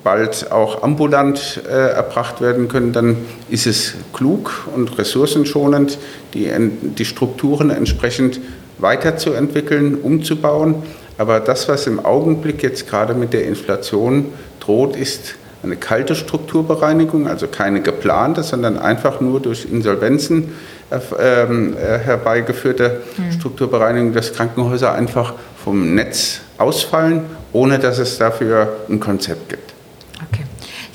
bald 0.03 0.51
auch 0.51 0.83
ambulant 0.83 1.61
äh, 1.67 1.71
erbracht 1.71 2.41
werden 2.41 2.67
können, 2.67 2.93
dann 2.93 3.17
ist 3.49 3.65
es 3.65 3.95
klug 4.13 4.67
und 4.75 4.97
ressourcenschonend, 4.97 5.97
die, 6.33 6.51
die 6.97 7.05
Strukturen 7.05 7.69
entsprechend 7.69 8.39
weiterzuentwickeln, 8.77 9.95
umzubauen. 9.95 10.75
Aber 11.17 11.39
das, 11.39 11.67
was 11.67 11.87
im 11.87 12.03
Augenblick 12.05 12.63
jetzt 12.63 12.87
gerade 12.87 13.13
mit 13.13 13.33
der 13.33 13.45
Inflation 13.45 14.27
droht, 14.59 14.95
ist 14.95 15.35
eine 15.63 15.75
kalte 15.75 16.15
Strukturbereinigung, 16.15 17.27
also 17.27 17.47
keine 17.47 17.81
geplante, 17.81 18.43
sondern 18.43 18.77
einfach 18.77 19.19
nur 19.19 19.41
durch 19.41 19.67
Insolvenzen 19.69 20.53
herbeigeführte 20.89 23.01
hm. 23.15 23.31
Strukturbereinigung, 23.31 24.13
dass 24.13 24.33
Krankenhäuser 24.33 24.93
einfach 24.93 25.33
vom 25.63 25.95
Netz 25.95 26.41
ausfallen, 26.57 27.25
ohne 27.53 27.79
dass 27.79 27.99
es 27.99 28.17
dafür 28.17 28.75
ein 28.89 28.99
Konzept 28.99 29.49
gibt. 29.49 29.68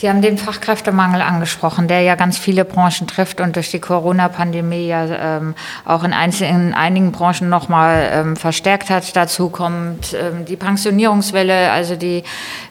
Sie 0.04 0.10
haben 0.10 0.20
den 0.20 0.36
Fachkräftemangel 0.36 1.22
angesprochen, 1.22 1.88
der 1.88 2.02
ja 2.02 2.14
ganz 2.14 2.36
viele 2.36 2.66
Branchen 2.66 3.06
trifft 3.06 3.40
und 3.40 3.56
durch 3.56 3.70
die 3.70 3.78
Corona-Pandemie 3.78 4.86
ja 4.86 5.38
ähm, 5.38 5.54
auch 5.86 6.04
in, 6.04 6.12
in 6.12 6.74
einigen 6.74 7.10
Branchen 7.10 7.48
nochmal 7.48 8.10
ähm, 8.12 8.36
verstärkt 8.36 8.90
hat. 8.90 9.16
Dazu 9.16 9.48
kommt 9.48 10.12
ähm, 10.12 10.44
die 10.44 10.56
Pensionierungswelle, 10.56 11.70
also 11.70 11.96
die 11.96 12.22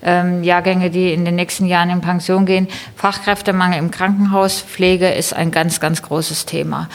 ähm, 0.04 0.44
Jahrgänge, 0.44 0.92
die 0.92 1.12
in 1.12 1.26
den 1.26 1.34
nächsten 1.34 1.66
Jahren 1.66 1.90
in 1.90 2.02
Pension 2.02 2.46
gehen. 2.46 2.68
Fachkräftemangel 2.98 3.80
im 3.80 3.90
Krankenhaus, 3.90 4.62
Pflege 4.62 5.10
ist 5.10 5.34
ein 5.34 5.50
ganz, 5.50 5.80
ganz 5.80 6.04
großes 6.04 6.46
Thema. 6.46 6.88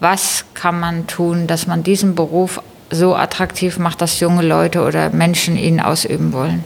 Was 0.00 0.46
kann 0.54 0.80
man 0.80 1.06
tun, 1.06 1.46
dass 1.46 1.66
man 1.66 1.82
diesen 1.82 2.14
Beruf 2.14 2.62
so 2.88 3.14
attraktiv 3.14 3.78
macht, 3.78 4.00
dass 4.00 4.20
junge 4.20 4.40
Leute 4.40 4.86
oder 4.86 5.10
Menschen 5.10 5.58
ihn 5.58 5.82
ausüben 5.82 6.32
wollen? 6.32 6.64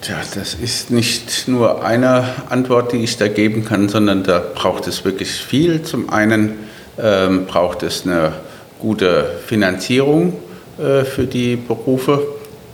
Tja, 0.00 0.16
das 0.34 0.54
ist 0.54 0.92
nicht 0.92 1.48
nur 1.48 1.84
eine 1.84 2.24
Antwort, 2.50 2.92
die 2.92 3.02
ich 3.02 3.16
da 3.16 3.26
geben 3.26 3.64
kann, 3.64 3.88
sondern 3.88 4.22
da 4.22 4.38
braucht 4.38 4.86
es 4.86 5.04
wirklich 5.04 5.30
viel. 5.30 5.82
Zum 5.82 6.08
einen 6.08 6.54
ähm, 6.98 7.46
braucht 7.46 7.82
es 7.82 8.06
eine 8.06 8.32
gute 8.78 9.28
Finanzierung 9.46 10.34
äh, 10.78 11.04
für 11.04 11.26
die 11.26 11.56
Berufe. 11.56 12.24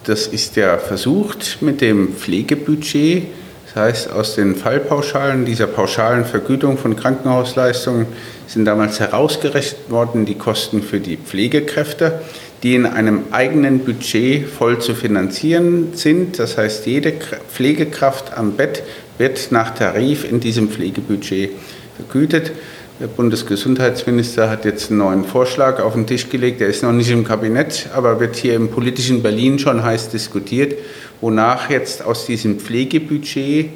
Das 0.04 0.26
ist 0.26 0.56
ja 0.56 0.76
versucht 0.76 1.62
mit 1.62 1.80
dem 1.80 2.14
Pflegebudget. 2.14 3.28
Das 3.66 3.74
heißt, 3.74 4.12
aus 4.12 4.34
den 4.34 4.54
Fallpauschalen, 4.54 5.46
dieser 5.46 5.66
pauschalen 5.66 6.26
Vergütung 6.26 6.76
von 6.76 6.94
Krankenhausleistungen, 6.94 8.06
sind 8.46 8.66
damals 8.66 9.00
herausgerechnet 9.00 9.90
worden 9.90 10.26
die 10.26 10.34
Kosten 10.34 10.82
für 10.82 11.00
die 11.00 11.16
Pflegekräfte 11.16 12.20
die 12.64 12.74
in 12.74 12.86
einem 12.86 13.24
eigenen 13.30 13.80
Budget 13.80 14.48
voll 14.48 14.80
zu 14.80 14.94
finanzieren 14.94 15.88
sind. 15.92 16.38
Das 16.38 16.56
heißt, 16.56 16.86
jede 16.86 17.12
Pflegekraft 17.52 18.36
am 18.36 18.52
Bett 18.52 18.82
wird 19.18 19.52
nach 19.52 19.74
Tarif 19.74 20.28
in 20.28 20.40
diesem 20.40 20.70
Pflegebudget 20.70 21.50
vergütet. 21.96 22.52
Der 23.00 23.08
Bundesgesundheitsminister 23.08 24.48
hat 24.48 24.64
jetzt 24.64 24.90
einen 24.90 25.00
neuen 25.00 25.24
Vorschlag 25.24 25.78
auf 25.78 25.92
den 25.92 26.06
Tisch 26.06 26.30
gelegt. 26.30 26.62
Der 26.62 26.68
ist 26.68 26.82
noch 26.82 26.92
nicht 26.92 27.10
im 27.10 27.24
Kabinett, 27.24 27.88
aber 27.94 28.18
wird 28.18 28.36
hier 28.36 28.54
im 28.54 28.70
politischen 28.70 29.22
Berlin 29.22 29.58
schon 29.58 29.82
heiß 29.82 30.08
diskutiert, 30.08 30.74
wonach 31.20 31.68
jetzt 31.68 32.02
aus 32.02 32.24
diesem 32.24 32.60
Pflegebudget 32.60 33.68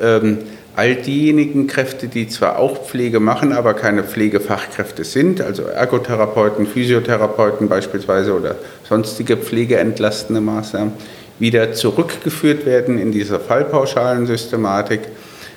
ähm, 0.00 0.38
all 0.80 0.94
diejenigen 0.94 1.66
Kräfte, 1.66 2.08
die 2.08 2.26
zwar 2.26 2.58
auch 2.58 2.86
Pflege 2.86 3.20
machen, 3.20 3.52
aber 3.52 3.74
keine 3.74 4.02
Pflegefachkräfte 4.02 5.04
sind, 5.04 5.42
also 5.42 5.64
Ergotherapeuten, 5.64 6.66
Physiotherapeuten 6.66 7.68
beispielsweise 7.68 8.34
oder 8.34 8.54
sonstige 8.88 9.36
pflegeentlastende 9.36 10.40
Maßnahmen, 10.40 10.94
wieder 11.38 11.74
zurückgeführt 11.74 12.64
werden 12.64 12.98
in 12.98 13.12
dieser 13.12 13.40
fallpauschalen 13.40 14.26
Systematik. 14.26 15.00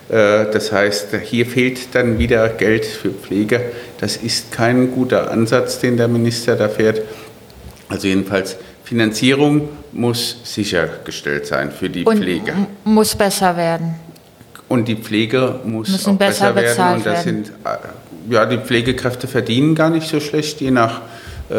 Äh, 0.10 0.52
das 0.52 0.74
heißt, 0.74 1.16
hier 1.24 1.46
fehlt 1.46 1.96
dann 1.96 2.20
wieder 2.20 2.50
Geld 2.50 2.86
für 2.86 3.12
Pflege. 3.12 3.62
Das 4.02 4.18
ist 4.18 4.52
kein 4.52 4.92
guter 4.92 5.32
Ansatz, 5.32 5.80
den 5.80 5.96
der 5.96 6.10
Minister 6.10 6.58
da 6.58 6.68
fährt. 6.68 7.02
Also 7.88 8.10
jedenfalls 8.10 8.58
Finanzierung 8.84 9.70
muss 9.94 10.36
sichergestellt 10.44 11.46
sein 11.46 11.72
für 11.72 11.90
die 11.90 12.04
Und 12.04 12.18
Pflege. 12.18 12.54
Muss 12.84 13.16
besser 13.16 13.56
werden. 13.56 13.96
Und 14.74 14.88
die 14.88 14.96
Pflege 14.96 15.60
muss 15.66 15.88
Müssen 15.88 16.16
auch 16.16 16.18
besser, 16.18 16.52
besser 16.52 16.78
werden. 16.80 16.96
Und 16.96 17.06
das 17.06 17.26
werden. 17.28 17.46
sind, 17.46 17.54
äh, 17.64 18.34
ja, 18.34 18.46
die 18.48 18.58
Pflegekräfte 18.58 19.28
verdienen 19.28 19.76
gar 19.76 19.92
nicht 19.92 20.08
so 20.08 20.20
schlecht, 20.20 20.62
je 20.62 20.72
nach 20.72 21.02
äh, 21.52 21.56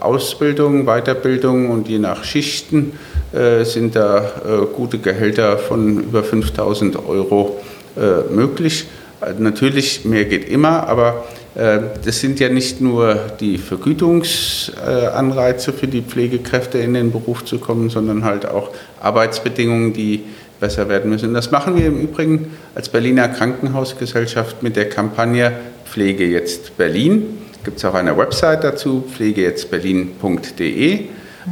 Ausbildung, 0.00 0.86
Weiterbildung 0.86 1.68
und 1.70 1.88
je 1.88 1.98
nach 1.98 2.24
Schichten 2.24 2.98
äh, 3.34 3.64
sind 3.64 3.96
da 3.96 4.24
äh, 4.24 4.64
gute 4.74 4.96
Gehälter 4.96 5.58
von 5.58 6.04
über 6.04 6.24
5000 6.24 7.06
Euro 7.06 7.60
äh, 7.98 8.32
möglich. 8.32 8.86
Äh, 9.20 9.34
natürlich, 9.38 10.06
mehr 10.06 10.24
geht 10.24 10.48
immer, 10.48 10.88
aber 10.88 11.22
das 11.54 12.18
sind 12.18 12.40
ja 12.40 12.48
nicht 12.48 12.80
nur 12.80 13.14
die 13.38 13.58
Vergütungsanreize 13.58 15.72
für 15.72 15.86
die 15.86 16.02
Pflegekräfte 16.02 16.78
in 16.78 16.94
den 16.94 17.12
Beruf 17.12 17.44
zu 17.44 17.60
kommen, 17.60 17.90
sondern 17.90 18.24
halt 18.24 18.46
auch 18.46 18.70
Arbeitsbedingungen, 19.00 19.92
die 19.92 20.24
besser 20.58 20.88
werden 20.88 21.10
müssen. 21.10 21.32
Das 21.34 21.52
machen 21.52 21.76
wir 21.76 21.86
im 21.86 22.00
Übrigen 22.00 22.50
als 22.74 22.88
Berliner 22.88 23.28
Krankenhausgesellschaft 23.28 24.64
mit 24.64 24.74
der 24.76 24.88
Kampagne 24.88 25.52
Pflege 25.84 26.26
jetzt 26.26 26.76
Berlin. 26.76 27.38
Gibt 27.62 27.78
es 27.78 27.84
auch 27.84 27.94
eine 27.94 28.16
Website 28.16 28.64
dazu, 28.64 29.04
pflegejetztberlin.de, 29.14 31.00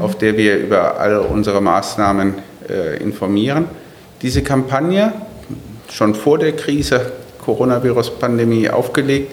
auf 0.01 0.19
der 0.19 0.37
wir 0.37 0.57
über 0.57 0.99
alle 0.99 1.23
unsere 1.23 1.61
Maßnahmen 1.61 2.35
äh, 2.69 3.01
informieren. 3.03 3.67
Diese 4.21 4.43
Kampagne, 4.43 5.12
schon 5.91 6.15
vor 6.15 6.38
der 6.38 6.53
Krise 6.53 7.12
Coronavirus-Pandemie 7.45 8.69
aufgelegt, 8.69 9.33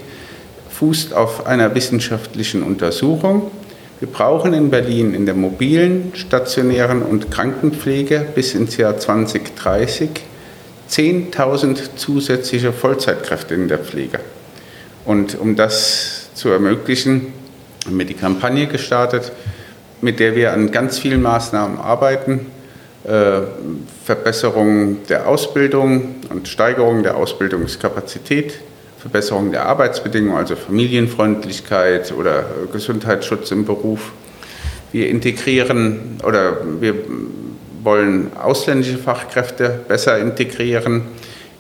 fußt 0.79 1.13
auf 1.13 1.45
einer 1.45 1.75
wissenschaftlichen 1.75 2.63
Untersuchung 2.63 3.51
wir 3.99 4.07
brauchen 4.07 4.53
in 4.53 4.69
Berlin 4.69 5.13
in 5.13 5.25
der 5.25 5.35
mobilen, 5.35 6.13
stationären 6.15 7.01
und 7.01 7.31
Krankenpflege 7.31 8.25
bis 8.33 8.53
ins 8.53 8.77
Jahr 8.77 8.97
2030 8.97 10.09
10.000 10.89 11.97
zusätzliche 11.97 12.71
Vollzeitkräfte 12.71 13.55
in 13.55 13.67
der 13.67 13.79
Pflege. 13.79 14.21
Und 15.03 15.37
um 15.37 15.57
das 15.57 16.29
zu 16.33 16.47
ermöglichen, 16.47 17.33
haben 17.85 17.99
wir 17.99 18.05
die 18.05 18.13
Kampagne 18.13 18.67
gestartet, 18.67 19.33
mit 19.99 20.21
der 20.21 20.33
wir 20.33 20.53
an 20.53 20.71
ganz 20.71 20.97
vielen 20.97 21.21
Maßnahmen 21.21 21.77
arbeiten. 21.77 22.45
Äh, 23.03 23.41
Verbesserung 24.05 25.05
der 25.09 25.27
Ausbildung 25.27 26.15
und 26.29 26.47
Steigerung 26.47 27.03
der 27.03 27.17
Ausbildungskapazität, 27.17 28.61
Verbesserung 28.99 29.51
der 29.51 29.65
Arbeitsbedingungen, 29.65 30.37
also 30.37 30.55
Familienfreundlichkeit 30.55 32.11
oder 32.11 32.43
Gesundheitsschutz 32.71 33.51
im 33.51 33.65
Beruf. 33.65 34.11
Wir 34.91 35.09
integrieren 35.09 36.17
oder 36.23 36.57
wir 36.81 36.95
wollen 37.83 38.31
ausländische 38.35 38.97
Fachkräfte 38.97 39.79
besser 39.87 40.19
integrieren. 40.19 41.03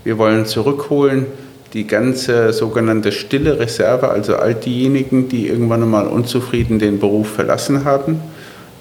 Wir 0.03 0.17
wollen 0.17 0.45
zurückholen 0.45 1.27
die 1.73 1.85
ganze 1.85 2.51
sogenannte 2.51 3.11
stille 3.11 3.59
Reserve, 3.59 4.09
also 4.09 4.35
all 4.35 4.55
diejenigen, 4.55 5.29
die 5.29 5.47
irgendwann 5.47 5.83
einmal 5.83 6.07
unzufrieden 6.07 6.79
den 6.79 6.99
Beruf 6.99 7.29
verlassen 7.29 7.85
haben. 7.85 8.19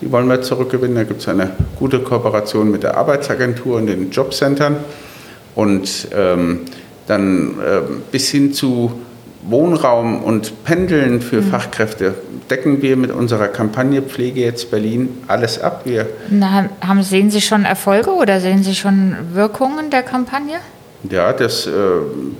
Die 0.00 0.10
wollen 0.10 0.28
wir 0.28 0.42
zurückgewinnen. 0.42 0.96
Da 0.96 1.04
gibt 1.04 1.20
es 1.20 1.28
eine 1.28 1.50
gute 1.78 2.00
Kooperation 2.00 2.70
mit 2.70 2.82
der 2.82 2.96
Arbeitsagentur 2.96 3.76
und 3.76 3.86
den 3.86 4.10
Jobcentern. 4.10 4.76
Und 5.54 6.08
ähm, 6.14 6.60
dann 7.08 7.58
äh, 7.60 7.80
bis 8.12 8.28
hin 8.28 8.52
zu 8.52 9.00
Wohnraum 9.42 10.22
und 10.22 10.64
Pendeln 10.64 11.20
für 11.20 11.40
mhm. 11.40 11.50
Fachkräfte 11.50 12.14
decken 12.50 12.82
wir 12.82 12.96
mit 12.96 13.10
unserer 13.10 13.48
Kampagne 13.48 14.02
Pflege 14.02 14.40
jetzt 14.40 14.70
Berlin 14.70 15.22
alles 15.26 15.60
ab. 15.60 15.82
Wir 15.84 16.06
Na, 16.30 16.68
haben, 16.80 17.02
sehen 17.02 17.30
Sie 17.30 17.40
schon 17.40 17.64
Erfolge 17.64 18.10
oder 18.10 18.40
sehen 18.40 18.62
Sie 18.62 18.74
schon 18.74 19.16
Wirkungen 19.32 19.90
der 19.90 20.02
Kampagne? 20.02 20.56
Ja, 21.10 21.32
das 21.32 21.66
äh, 21.66 21.70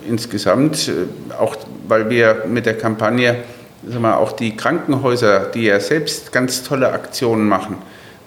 insgesamt, 0.09 0.89
äh, 0.89 1.35
auch 1.35 1.57
weil 1.87 2.11
wir 2.11 2.45
mit 2.49 2.67
der 2.67 2.77
Kampagne 2.77 3.37
sagen 3.87 4.03
wir, 4.03 4.19
auch 4.19 4.33
die 4.33 4.57
Krankenhäuser, 4.57 5.47
die 5.55 5.65
ja 5.65 5.79
selbst 5.79 6.33
ganz 6.33 6.63
tolle 6.63 6.93
Aktionen 6.93 7.47
machen, 7.47 7.77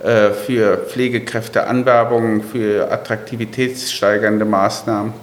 äh, 0.02 0.30
für 0.30 0.78
Pflegekräfte, 0.78 1.68
Anwerbungen, 1.68 2.44
für 2.44 2.92
attraktivitätssteigernde 2.92 4.46
Maßnahmen 4.46 5.14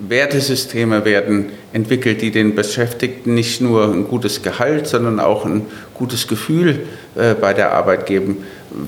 Wertesysteme 0.00 1.04
werden 1.04 1.46
entwickelt, 1.72 2.22
die 2.22 2.30
den 2.30 2.54
Beschäftigten 2.54 3.34
nicht 3.34 3.60
nur 3.60 3.92
ein 3.92 4.06
gutes 4.06 4.42
Gehalt, 4.42 4.86
sondern 4.86 5.18
auch 5.18 5.44
ein 5.44 5.66
gutes 5.94 6.28
Gefühl 6.28 6.86
äh, 7.16 7.34
bei 7.34 7.52
der 7.52 7.72
Arbeit 7.72 8.06
geben. 8.06 8.44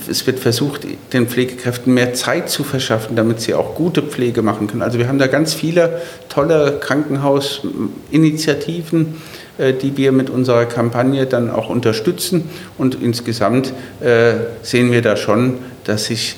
Es 0.09 0.25
wird 0.27 0.39
versucht, 0.39 0.87
den 1.13 1.27
Pflegekräften 1.27 1.93
mehr 1.93 2.15
Zeit 2.15 2.49
zu 2.49 2.63
verschaffen, 2.63 3.17
damit 3.17 3.41
sie 3.41 3.55
auch 3.55 3.75
gute 3.75 4.03
Pflege 4.03 4.43
machen 4.43 4.69
können. 4.69 4.83
Also 4.83 4.99
wir 4.99 5.09
haben 5.09 5.19
da 5.19 5.27
ganz 5.27 5.55
viele 5.55 6.01
tolle 6.29 6.79
Krankenhausinitiativen, 6.81 9.17
äh, 9.59 9.73
die 9.73 9.97
wir 9.97 10.13
mit 10.13 10.31
unserer 10.31 10.67
Kampagne 10.67 11.27
dann 11.27 11.51
auch 11.51 11.71
unterstützen. 11.71 12.49
Und 12.79 13.03
insgesamt 13.03 13.73
äh, 14.01 14.35
sehen 14.63 14.93
wir 14.93 15.03
da 15.03 15.17
schon, 15.17 15.59
dass 15.85 16.05
sich 16.05 16.37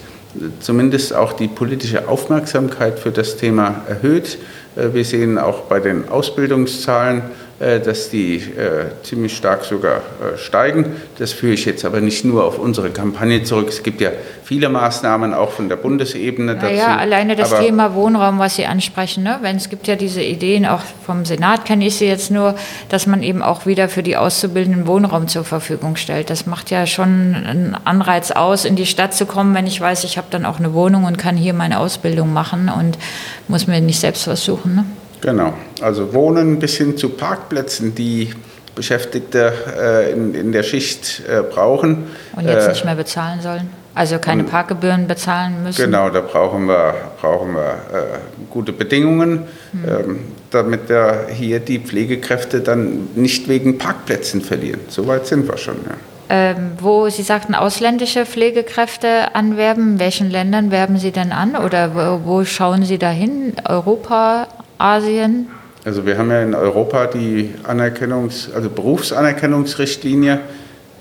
zumindest 0.61 1.14
auch 1.14 1.35
die 1.35 1.48
politische 1.48 2.08
Aufmerksamkeit 2.08 2.98
für 2.98 3.11
das 3.11 3.37
Thema 3.37 3.82
erhöht. 3.88 4.38
Äh, 4.76 4.92
wir 4.92 5.04
sehen 5.04 5.38
auch 5.38 5.62
bei 5.62 5.80
den 5.80 6.08
Ausbildungszahlen, 6.08 7.22
dass 7.62 8.11
die 8.11 8.37
äh, 8.37 8.87
ziemlich 9.03 9.37
stark 9.37 9.64
sogar 9.64 9.98
äh, 9.98 10.37
steigen. 10.37 10.96
Das 11.18 11.33
führe 11.33 11.53
ich 11.53 11.64
jetzt 11.64 11.85
aber 11.85 12.01
nicht 12.01 12.25
nur 12.25 12.44
auf 12.44 12.59
unsere 12.59 12.90
Kampagne 12.90 13.44
zurück. 13.44 13.68
Es 13.68 13.83
gibt 13.83 14.01
ja 14.01 14.11
viele 14.44 14.68
Maßnahmen 14.68 15.33
auch 15.33 15.51
von 15.51 15.68
der 15.68 15.77
Bundesebene 15.77 16.57
dazu. 16.57 16.75
Ja, 16.75 16.96
alleine 16.96 17.37
das 17.37 17.53
aber 17.53 17.64
Thema 17.64 17.94
Wohnraum, 17.94 18.38
was 18.38 18.57
Sie 18.57 18.66
ansprechen. 18.66 19.22
Ne? 19.22 19.38
Wenn 19.42 19.57
es 19.57 19.70
gibt 19.70 19.87
ja 19.87 19.94
diese 19.94 20.22
Ideen, 20.22 20.66
auch 20.66 20.81
vom 21.07 21.25
Senat 21.25 21.64
kenne 21.64 21.87
ich 21.87 21.96
sie 21.96 22.07
jetzt 22.07 22.31
nur, 22.31 22.57
dass 22.88 23.07
man 23.07 23.22
eben 23.22 23.42
auch 23.42 23.64
wieder 23.64 23.88
für 23.88 24.03
die 24.03 24.16
Auszubildenden 24.16 24.87
Wohnraum 24.87 25.29
zur 25.29 25.44
Verfügung 25.44 25.96
stellt. 25.96 26.31
Das 26.31 26.46
macht 26.46 26.70
ja 26.70 26.87
schon 26.87 27.35
einen 27.35 27.77
Anreiz 27.85 28.33
aus, 28.33 28.64
in 28.64 28.77
die 28.77 28.87
Stadt 28.87 29.14
zu 29.14 29.25
kommen, 29.25 29.55
wenn 29.55 29.66
ich 29.66 29.81
weiß, 29.81 30.05
ich 30.05 30.18
habe 30.18 30.27
dann 30.31 30.46
auch 30.46 30.59
eine 30.59 30.75
Wohnung 30.75 31.05
und 31.05 31.16
kann 31.16 31.37
hier 31.37 31.55
meine 31.55 31.79
Ausbildung 31.79 32.33
machen 32.33 32.68
und 32.68 32.98
muss 33.46 33.66
mir 33.66 33.81
nicht 33.81 34.01
selbst 34.01 34.27
was 34.27 34.44
suchen. 34.44 34.75
Ne? 34.75 34.85
Genau, 35.22 35.54
also 35.80 36.12
Wohnen 36.12 36.58
bis 36.58 36.76
hin 36.76 36.96
zu 36.96 37.08
Parkplätzen, 37.11 37.94
die 37.94 38.35
Beschäftigte 38.74 39.52
äh, 39.78 40.12
in, 40.12 40.35
in 40.35 40.52
der 40.52 40.62
Schicht 40.62 41.22
äh, 41.28 41.42
brauchen. 41.42 42.08
Und 42.37 42.46
jetzt 42.46 42.66
äh, 42.66 42.70
nicht 42.70 42.85
mehr 42.85 42.96
bezahlen 42.96 43.40
sollen? 43.40 43.70
Also 43.94 44.18
keine 44.18 44.44
Parkgebühren 44.44 45.06
bezahlen 45.06 45.62
müssen? 45.62 45.85
Genau, 45.85 46.08
da 46.08 46.22
brauchen 46.22 46.66
wir, 46.66 46.94
brauchen 47.20 47.52
wir 47.54 47.72
äh, 47.92 48.18
gute 48.50 48.72
Bedingungen, 48.72 49.42
hm. 49.72 49.85
ähm, 49.87 50.18
damit 50.50 50.88
wir 50.88 51.26
hier 51.30 51.61
die 51.61 51.78
Pflegekräfte 51.78 52.61
dann 52.61 53.11
nicht 53.14 53.48
wegen 53.48 53.76
Parkplätzen 53.76 54.40
verlieren. 54.40 54.80
Soweit 54.88 55.26
sind 55.26 55.46
wir 55.46 55.58
schon. 55.58 55.76
Ja. 55.87 55.94
Ähm, 56.30 56.72
wo 56.80 57.11
Sie 57.11 57.22
sagten, 57.22 57.54
ausländische 57.54 58.24
Pflegekräfte 58.24 59.35
anwerben, 59.35 59.92
in 59.92 59.98
welchen 59.98 60.30
Ländern 60.30 60.70
werben 60.70 60.96
Sie 60.96 61.11
denn 61.11 61.30
an 61.30 61.56
oder 61.56 61.94
wo, 61.94 62.20
wo 62.24 62.44
schauen 62.46 62.85
Sie 62.85 62.96
dahin? 62.96 63.52
Europa, 63.68 64.46
Asien? 64.83 65.49
Also 65.85 66.07
wir 66.07 66.16
haben 66.18 66.31
ja 66.31 66.42
in 66.42 66.55
Europa 66.55 67.07
die 67.07 67.55
Anerkennungs-, 67.64 68.55
also 68.55 68.71
Berufsanerkennungsrichtlinie, 68.71 70.38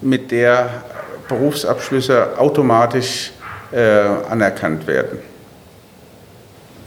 mit 0.02 0.32
der 0.32 0.70
Berufsabschlüsse 1.28 2.38
automatisch 2.38 3.32
äh, 3.72 4.02
anerkannt 4.30 4.88
werden. 4.88 5.20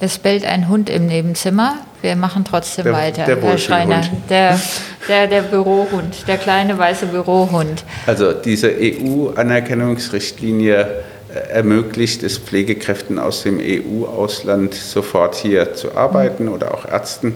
Es 0.01 0.19
bellt 0.19 0.45
ein 0.45 0.69
Hund 0.69 0.91
im 0.91 1.07
Nebenzimmer. 1.07 1.77
Wir 2.03 2.17
machen 2.17 2.45
trotzdem 2.45 2.83
der, 2.85 2.93
weiter, 2.93 3.25
der 3.25 3.41
Herr 3.41 3.57
Schreiner. 3.57 4.03
Der, 4.29 4.61
der, 5.09 5.29
der 5.29 5.43
Bürohund, 5.43 6.27
der 6.27 6.37
kleine 6.37 6.77
weiße 6.77 7.07
Bürohund. 7.07 7.85
Also 8.07 8.33
diese 8.33 8.69
EU-Anerkennungsrichtlinie 8.69 11.05
ermöglicht 11.35 12.23
es 12.23 12.39
Pflegekräften 12.39 13.19
aus 13.19 13.43
dem 13.43 13.61
EU-Ausland 13.61 14.75
sofort 14.75 15.35
hier 15.35 15.75
zu 15.75 15.97
arbeiten 15.97 16.49
oder 16.49 16.75
auch 16.75 16.87
Ärzten. 16.87 17.35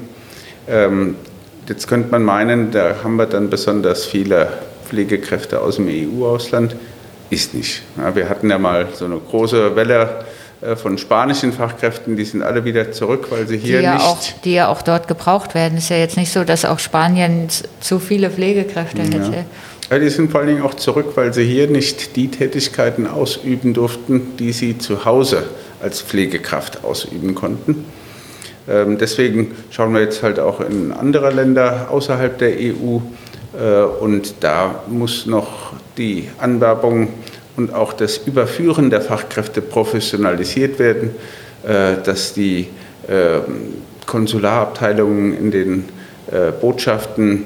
Ähm, 0.68 1.16
jetzt 1.68 1.88
könnte 1.88 2.11
man 2.11 2.22
meinen, 2.22 2.70
da 2.70 2.96
haben 3.02 3.16
wir 3.16 3.26
dann 3.26 3.50
besonders 3.50 4.06
viele 4.06 4.48
Pflegekräfte 4.87 5.61
aus 5.61 5.76
dem 5.76 5.88
EU-Ausland. 5.88 6.76
Ist 7.30 7.54
nicht. 7.54 7.82
Ja, 7.96 8.14
wir 8.14 8.28
hatten 8.28 8.48
ja 8.48 8.58
mal 8.58 8.88
so 8.94 9.04
eine 9.04 9.18
große 9.18 9.76
Welle 9.76 10.24
äh, 10.61 10.76
von 10.76 10.96
spanischen 10.96 11.52
Fachkräften, 11.52 12.16
die 12.16 12.24
sind 12.24 12.42
alle 12.42 12.64
wieder 12.64 12.90
zurück, 12.90 13.26
weil 13.30 13.46
sie 13.46 13.58
hier 13.58 13.78
die 13.78 13.84
ja 13.84 13.94
nicht. 13.94 14.04
Auch, 14.04 14.18
die 14.44 14.54
ja 14.54 14.68
auch 14.68 14.82
dort 14.82 15.06
gebraucht 15.08 15.54
werden. 15.54 15.76
Es 15.76 15.84
ist 15.84 15.90
ja 15.90 15.96
jetzt 15.96 16.16
nicht 16.16 16.32
so, 16.32 16.44
dass 16.44 16.64
auch 16.64 16.78
Spanien 16.78 17.48
zu 17.80 17.98
viele 17.98 18.30
Pflegekräfte 18.30 19.02
hätte. 19.02 19.44
Ja. 19.90 19.98
Die 19.98 20.11
sind 20.11 20.31
vor 20.31 20.40
allen 20.40 20.48
Dingen 20.48 20.62
auch 20.62 20.74
zurück, 20.74 21.12
weil 21.14 21.33
sie 21.33 21.44
hier 21.44 21.66
nicht 21.66 22.16
die 22.16 22.29
Tätigkeiten 22.29 23.07
ausüben 23.07 23.74
durften, 23.74 24.37
die 24.38 24.53
sie 24.53 24.79
zu 24.79 25.05
Hause 25.05 25.44
als 25.81 26.03
Pflegekraft 26.03 26.85
ausüben 26.85 27.35
konnten. 27.35 27.87
Ähm, 28.68 28.98
deswegen 28.98 29.53
schauen 29.70 29.94
wir 29.94 30.03
jetzt 30.03 30.22
halt 30.22 30.38
auch 30.38 30.61
in 30.61 30.92
andere 30.92 31.31
Länder 31.31 31.88
außerhalb 31.90 32.37
der 32.38 32.51
EU 32.51 32.98
äh, 33.59 33.83
und 33.83 34.35
da 34.40 34.83
muss 34.88 35.27
noch 35.27 35.72
die 35.96 36.29
Anwerbung 36.38 37.09
und 37.57 37.72
auch 37.74 37.92
das 37.92 38.18
Überführen 38.18 38.90
der 38.90 39.01
Fachkräfte 39.01 39.62
professionalisiert 39.62 40.79
werden, 40.79 41.11
äh, 41.66 41.94
dass 42.05 42.35
die 42.35 42.68
ähm, 43.09 43.74
Konsularabteilungen 44.07 45.37
in 45.37 45.51
den 45.51 45.85
äh, 46.31 46.53
Botschaften 46.53 47.44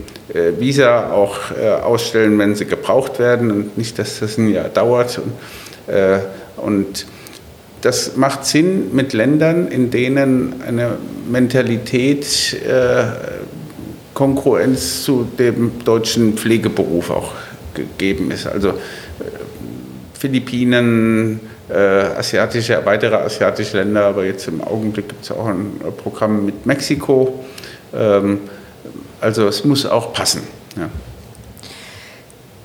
Visa 0.58 1.12
auch 1.12 1.36
äh, 1.50 1.68
ausstellen, 1.68 2.38
wenn 2.38 2.54
sie 2.54 2.64
gebraucht 2.64 3.18
werden 3.18 3.50
und 3.50 3.78
nicht, 3.78 3.98
dass 3.98 4.20
das 4.20 4.38
ein 4.38 4.48
Jahr 4.48 4.68
dauert. 4.68 5.20
Und, 6.56 7.02
äh, 7.02 7.04
das 7.82 8.16
macht 8.16 8.46
Sinn 8.46 8.94
mit 8.94 9.12
Ländern, 9.12 9.66
in 9.66 9.90
denen 9.90 10.62
eine 10.66 10.96
Mentalität 11.28 12.56
äh, 12.64 13.04
Konkurrenz 14.14 15.02
zu 15.02 15.26
dem 15.38 15.84
deutschen 15.84 16.34
Pflegeberuf 16.34 17.10
auch 17.10 17.32
gegeben 17.74 18.30
ist. 18.30 18.46
Also 18.46 18.68
äh, 18.68 18.74
Philippinen, 20.18 21.40
äh, 21.68 21.74
asiatische, 21.76 22.80
weitere 22.84 23.16
asiatische 23.16 23.78
Länder, 23.78 24.04
aber 24.04 24.24
jetzt 24.24 24.46
im 24.46 24.60
Augenblick 24.60 25.08
gibt 25.08 25.24
es 25.24 25.32
auch 25.32 25.46
ein 25.46 25.80
Programm 25.96 26.46
mit 26.46 26.64
Mexiko. 26.64 27.44
Ähm, 27.94 28.40
also 29.22 29.46
es 29.46 29.64
muss 29.64 29.86
auch 29.86 30.12
passen. 30.12 30.42
Ja. 30.76 30.90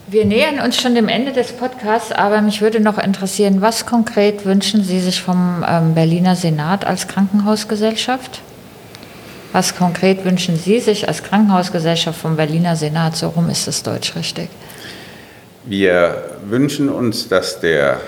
Wir 0.09 0.25
nähern 0.25 0.59
uns 0.59 0.81
schon 0.81 0.95
dem 0.95 1.09
Ende 1.09 1.33
des 1.33 1.51
Podcasts, 1.51 2.11
aber 2.11 2.41
mich 2.41 2.61
würde 2.61 2.79
noch 2.79 2.97
interessieren, 2.97 3.61
was 3.61 3.85
konkret 3.85 4.45
wünschen 4.45 4.83
Sie 4.83 5.01
sich 5.01 5.21
vom 5.21 5.65
ähm, 5.67 5.93
Berliner 5.93 6.35
Senat 6.35 6.85
als 6.85 7.07
Krankenhausgesellschaft? 7.07 8.41
Was 9.51 9.75
konkret 9.75 10.23
wünschen 10.23 10.57
Sie 10.57 10.79
sich 10.79 11.07
als 11.07 11.23
Krankenhausgesellschaft 11.23 12.19
vom 12.19 12.37
Berliner 12.37 12.75
Senat? 12.75 13.15
So 13.17 13.29
rum 13.29 13.49
ist 13.49 13.67
es 13.67 13.83
deutsch 13.83 14.15
richtig. 14.15 14.49
Wir 15.65 16.23
wünschen 16.45 16.87
uns, 16.89 17.27
dass 17.27 17.59
der 17.59 17.99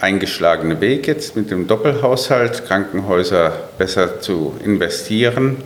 eingeschlagene 0.00 0.80
Weg 0.80 1.06
jetzt 1.06 1.36
mit 1.36 1.50
dem 1.50 1.68
Doppelhaushalt, 1.68 2.66
Krankenhäuser 2.66 3.52
besser 3.78 4.20
zu 4.20 4.54
investieren, 4.64 5.58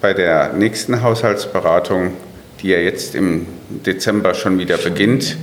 bei 0.00 0.14
der 0.14 0.52
nächsten 0.54 1.02
Haushaltsberatung, 1.02 2.12
die 2.62 2.68
ja 2.68 2.78
jetzt 2.78 3.14
im 3.14 3.46
Dezember 3.68 4.34
schon 4.34 4.58
wieder 4.58 4.78
beginnt, 4.78 5.36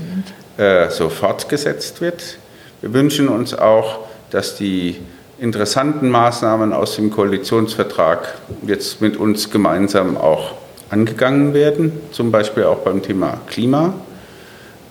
äh, 0.58 0.89
so 0.89 1.10
fortgesetzt 1.10 2.02
wird. 2.02 2.39
Wir 2.82 2.93
wünschen 2.93 3.30
uns 3.30 3.54
auch, 3.54 4.00
dass 4.32 4.56
die 4.56 4.98
interessanten 5.39 6.10
Maßnahmen 6.10 6.74
aus 6.74 6.96
dem 6.96 7.12
Koalitionsvertrag 7.12 8.36
jetzt 8.65 9.02
mit 9.02 9.17
uns 9.17 9.52
gemeinsam 9.52 10.17
auch 10.17 10.54
angegangen 10.89 11.54
werden, 11.54 11.91
zum 12.12 12.32
Beispiel 12.32 12.63
auch 12.63 12.80
beim 12.80 13.04
Thema 13.04 13.39
Klima. 13.48 13.93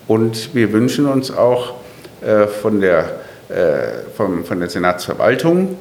Und 0.07 0.55
wir 0.55 0.71
wünschen 0.71 1.05
uns 1.05 1.31
auch 1.31 1.73
äh, 2.21 2.47
von, 2.47 2.79
der, 2.79 3.19
äh, 3.49 4.13
vom, 4.15 4.45
von 4.45 4.59
der 4.59 4.69
Senatsverwaltung, 4.69 5.77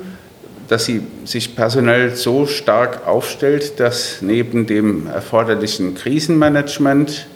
dass 0.68 0.84
sie 0.84 1.02
sich 1.24 1.54
personell 1.54 2.16
so 2.16 2.46
stark 2.46 3.06
aufstellt, 3.06 3.78
dass 3.78 4.18
neben 4.20 4.66
dem 4.66 5.06
erforderlichen 5.06 5.94
Krisenmanagement 5.94 7.26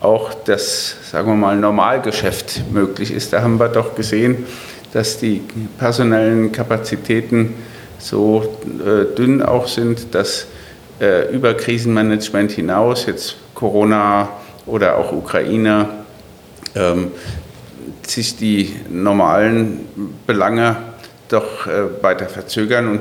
auch 0.00 0.34
das, 0.34 0.96
sagen 1.10 1.28
wir 1.28 1.36
mal, 1.36 1.56
Normalgeschäft 1.56 2.70
möglich 2.70 3.10
ist. 3.10 3.32
Da 3.32 3.42
haben 3.42 3.58
wir 3.58 3.68
doch 3.68 3.94
gesehen, 3.94 4.46
dass 4.92 5.18
die 5.18 5.42
personellen 5.78 6.52
Kapazitäten 6.52 7.54
so 7.98 8.56
äh, 8.84 9.14
dünn 9.14 9.42
auch 9.42 9.68
sind, 9.68 10.14
dass 10.14 10.46
äh, 11.00 11.32
über 11.34 11.54
Krisenmanagement 11.54 12.52
hinaus, 12.52 13.06
jetzt 13.06 13.36
Corona 13.54 14.28
oder 14.66 14.98
auch 14.98 15.12
Ukraine, 15.12 15.88
ähm, 16.74 17.10
sich 18.06 18.36
die 18.36 18.76
normalen 18.88 19.80
Belange 20.26 20.76
doch 21.28 21.66
äh, 21.66 22.02
weiter 22.02 22.26
verzögern. 22.26 22.88
Und 22.88 23.00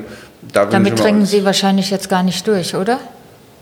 da 0.54 0.66
Damit 0.66 1.00
dringen 1.00 1.26
Sie 1.26 1.46
wahrscheinlich 1.46 1.90
jetzt 1.90 2.10
gar 2.10 2.24
nicht 2.24 2.46
durch, 2.48 2.76
oder? 2.76 3.00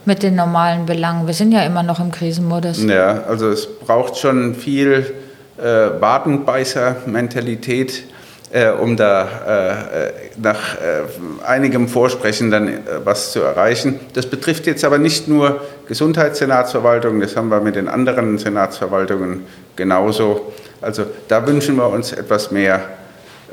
Mit 0.04 0.22
den 0.22 0.34
normalen 0.34 0.86
Belangen. 0.86 1.26
Wir 1.26 1.34
sind 1.34 1.52
ja 1.52 1.62
immer 1.62 1.82
noch 1.82 1.98
im 1.98 2.10
Krisenmodus. 2.10 2.82
Ja, 2.84 3.22
also 3.24 3.48
es 3.48 3.66
braucht 3.66 4.18
schon 4.18 4.54
viel 4.54 5.14
äh, 5.56 6.00
Wadenbeißer-Mentalität, 6.00 8.04
äh, 8.52 8.70
um 8.70 8.96
da 8.96 9.22
äh, 9.22 10.12
nach 10.36 10.74
äh, 10.74 11.04
einigem 11.46 11.88
Vorsprechen 11.88 12.50
dann 12.50 12.68
äh, 12.68 12.80
was 13.04 13.32
zu 13.32 13.40
erreichen. 13.40 13.98
Das 14.12 14.26
betrifft 14.26 14.66
jetzt 14.66 14.84
aber 14.84 14.98
nicht 14.98 15.26
nur 15.26 15.62
Gesundheitssenatsverwaltungen, 15.88 17.20
das 17.20 17.36
haben 17.36 17.48
wir 17.48 17.60
mit 17.60 17.76
den 17.76 17.88
anderen 17.88 18.38
Senatsverwaltungen 18.38 19.46
genauso. 19.76 20.52
Also 20.82 21.06
da 21.28 21.46
wünschen 21.46 21.76
wir 21.76 21.88
uns 21.88 22.12
etwas 22.12 22.50
mehr 22.50 22.82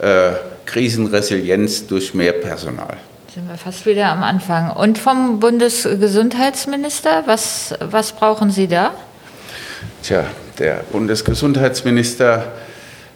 äh, 0.01 0.31
Krisenresilienz 0.71 1.87
durch 1.87 2.13
mehr 2.13 2.31
Personal. 2.31 2.97
Sind 3.33 3.47
wir 3.49 3.57
fast 3.57 3.85
wieder 3.85 4.07
am 4.07 4.23
Anfang. 4.23 4.71
Und 4.71 4.97
vom 4.97 5.39
Bundesgesundheitsminister, 5.39 7.23
was, 7.25 7.75
was 7.79 8.13
brauchen 8.13 8.51
Sie 8.51 8.67
da? 8.67 8.93
Tja, 10.03 10.25
der 10.59 10.83
Bundesgesundheitsminister 10.91 12.45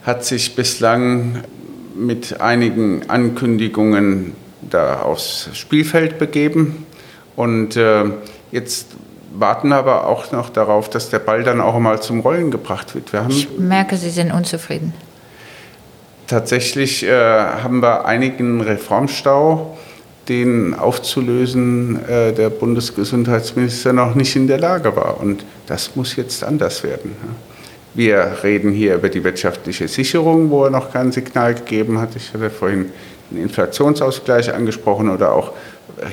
hat 0.05 0.25
sich 0.25 0.55
bislang 0.55 1.43
mit 1.95 2.41
einigen 2.41 3.09
Ankündigungen 3.09 4.33
da 4.61 5.01
aufs 5.01 5.49
Spielfeld 5.53 6.19
begeben. 6.19 6.85
Und 7.37 7.77
äh, 7.77 8.03
jetzt 8.51 8.87
warten 9.33 9.71
aber 9.71 10.07
auch 10.07 10.31
noch 10.33 10.49
darauf, 10.49 10.89
dass 10.89 11.09
der 11.09 11.19
Ball 11.19 11.43
dann 11.43 11.61
auch 11.61 11.79
mal 11.79 12.01
zum 12.01 12.19
Rollen 12.19 12.51
gebracht 12.51 12.95
wird. 12.95 13.11
ich 13.29 13.49
merke, 13.57 13.95
Sie 13.95 14.09
sind 14.09 14.31
unzufrieden. 14.31 14.93
Tatsächlich 16.27 17.03
äh, 17.03 17.11
haben 17.11 17.81
wir 17.81 18.05
einigen 18.05 18.61
Reformstau, 18.61 19.77
den 20.27 20.73
aufzulösen 20.73 22.03
äh, 22.07 22.33
der 22.33 22.49
Bundesgesundheitsminister 22.49 23.93
noch 23.93 24.15
nicht 24.15 24.35
in 24.35 24.47
der 24.47 24.59
Lage 24.59 24.95
war. 24.95 25.19
Und 25.19 25.45
das 25.67 25.95
muss 25.95 26.15
jetzt 26.15 26.43
anders 26.43 26.83
werden. 26.83 27.15
Wir 27.93 28.37
reden 28.43 28.71
hier 28.71 28.95
über 28.95 29.09
die 29.09 29.23
wirtschaftliche 29.23 29.87
Sicherung, 29.87 30.49
wo 30.49 30.65
er 30.65 30.71
noch 30.71 30.91
kein 30.91 31.11
Signal 31.11 31.53
gegeben 31.53 31.99
hat. 31.99 32.15
Ich 32.15 32.33
hatte 32.33 32.49
vorhin 32.49 32.91
den 33.29 33.43
Inflationsausgleich 33.43 34.53
angesprochen 34.53 35.09
oder 35.09 35.31
auch 35.31 35.51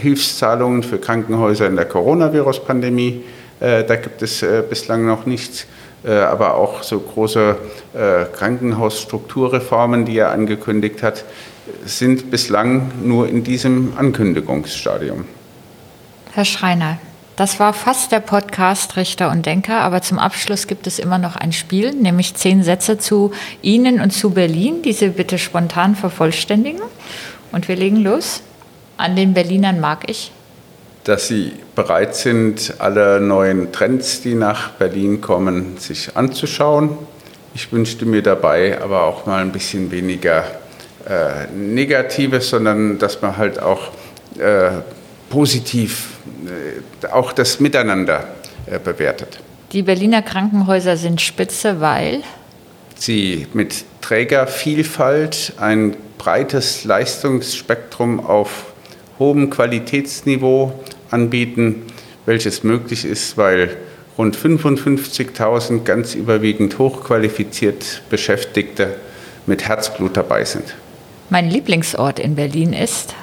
Hilfszahlungen 0.00 0.82
für 0.82 0.98
Krankenhäuser 0.98 1.66
in 1.66 1.76
der 1.76 1.86
Coronavirus-Pandemie. 1.86 3.24
Äh, 3.60 3.84
da 3.84 3.96
gibt 3.96 4.22
es 4.22 4.42
äh, 4.42 4.62
bislang 4.68 5.06
noch 5.06 5.26
nichts. 5.26 5.66
Äh, 6.04 6.12
aber 6.14 6.54
auch 6.54 6.82
so 6.82 6.98
große 6.98 7.56
Krankenhausstrukturreformen, 8.32 10.06
die 10.06 10.16
er 10.16 10.30
angekündigt 10.30 11.02
hat, 11.02 11.24
sind 11.84 12.30
bislang 12.30 12.90
nur 13.02 13.28
in 13.28 13.44
diesem 13.44 13.92
Ankündigungsstadium. 13.96 15.26
Herr 16.32 16.44
Schreiner, 16.46 16.98
das 17.36 17.60
war 17.60 17.72
fast 17.72 18.12
der 18.12 18.20
Podcast 18.20 18.96
Richter 18.96 19.30
und 19.30 19.46
Denker, 19.46 19.80
aber 19.80 20.02
zum 20.02 20.18
Abschluss 20.18 20.66
gibt 20.66 20.86
es 20.86 20.98
immer 20.98 21.18
noch 21.18 21.36
ein 21.36 21.52
Spiel, 21.52 21.92
nämlich 21.92 22.34
zehn 22.34 22.62
Sätze 22.62 22.98
zu 22.98 23.32
Ihnen 23.62 24.00
und 24.00 24.12
zu 24.12 24.30
Berlin, 24.30 24.82
die 24.82 24.92
Sie 24.92 25.08
bitte 25.08 25.38
spontan 25.38 25.96
vervollständigen. 25.96 26.82
Und 27.50 27.68
wir 27.68 27.76
legen 27.76 27.96
los. 27.96 28.42
An 28.96 29.16
den 29.16 29.34
Berlinern 29.34 29.80
mag 29.80 30.08
ich. 30.08 30.30
Dass 31.04 31.28
sie 31.28 31.52
bereit 31.74 32.14
sind, 32.14 32.74
alle 32.78 33.20
neuen 33.20 33.72
Trends, 33.72 34.20
die 34.22 34.34
nach 34.34 34.70
Berlin 34.70 35.20
kommen, 35.20 35.76
sich 35.78 36.16
anzuschauen. 36.16 36.96
Ich 37.54 37.72
wünschte 37.72 38.06
mir 38.06 38.22
dabei 38.22 38.80
aber 38.80 39.02
auch 39.02 39.26
mal 39.26 39.42
ein 39.42 39.52
bisschen 39.52 39.90
weniger 39.90 40.44
äh, 41.08 41.46
Negatives, 41.54 42.50
sondern 42.50 42.98
dass 42.98 43.20
man 43.20 43.36
halt 43.36 43.60
auch 43.60 43.90
äh, 44.38 44.70
positiv 45.28 46.10
äh, 46.46 47.06
auch 47.08 47.32
das 47.32 47.58
Miteinander 47.58 48.28
äh, 48.66 48.78
bewertet. 48.78 49.40
Die 49.72 49.82
Berliner 49.82 50.22
Krankenhäuser 50.22 50.96
sind 50.96 51.20
spitze, 51.20 51.80
weil 51.80 52.22
sie 52.94 53.46
mit 53.52 53.84
Trägervielfalt 54.02 55.54
ein 55.58 55.96
breites 56.18 56.84
Leistungsspektrum 56.84 58.24
auf 58.24 58.71
hohem 59.22 59.50
Qualitätsniveau 59.50 60.72
anbieten, 61.10 61.82
welches 62.26 62.64
möglich 62.64 63.04
ist, 63.04 63.38
weil 63.38 63.76
rund 64.18 64.36
55.000 64.36 65.84
ganz 65.84 66.16
überwiegend 66.16 66.78
hochqualifiziert 66.78 68.02
Beschäftigte 68.10 68.96
mit 69.46 69.68
Herzblut 69.68 70.16
dabei 70.16 70.44
sind. 70.44 70.74
Mein 71.30 71.48
Lieblingsort 71.48 72.18
in 72.18 72.34
Berlin 72.34 72.72
ist? 72.72 73.14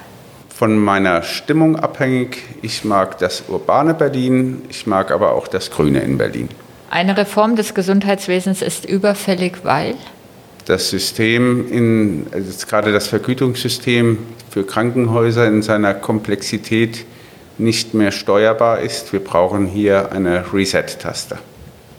Von 0.48 0.78
meiner 0.78 1.22
Stimmung 1.22 1.76
abhängig. 1.76 2.38
Ich 2.62 2.86
mag 2.86 3.18
das 3.20 3.44
urbane 3.50 3.94
Berlin, 3.94 4.62
ich 4.70 4.88
mag 4.88 5.12
aber 5.12 5.34
auch 5.34 5.48
das 5.50 5.70
Grüne 5.70 6.00
in 6.00 6.18
Berlin. 6.18 6.50
Eine 6.90 7.18
Reform 7.18 7.56
des 7.56 7.74
Gesundheitswesens 7.74 8.62
ist 8.62 8.86
überfällig, 8.86 9.60
weil? 9.64 9.96
Das 10.70 10.90
System, 10.90 11.68
in, 11.72 12.28
also 12.32 12.68
gerade 12.68 12.92
das 12.92 13.08
Vergütungssystem 13.08 14.20
für 14.52 14.64
Krankenhäuser 14.64 15.48
in 15.48 15.64
seiner 15.64 15.96
Komplexität 15.96 17.06
nicht 17.58 17.96
mehr 17.96 18.12
steuerbar 18.12 18.80
ist. 18.80 19.12
Wir 19.12 19.20
brauchen 19.20 19.66
hier 19.66 20.12
eine 20.12 20.54
Reset-Taste. 20.54 21.40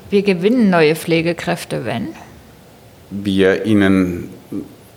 Wir 0.08 0.22
gewinnen 0.22 0.70
neue 0.70 0.94
Pflegekräfte, 0.94 1.84
wenn? 1.84 2.08
Wir 3.10 3.66
ihnen 3.66 4.28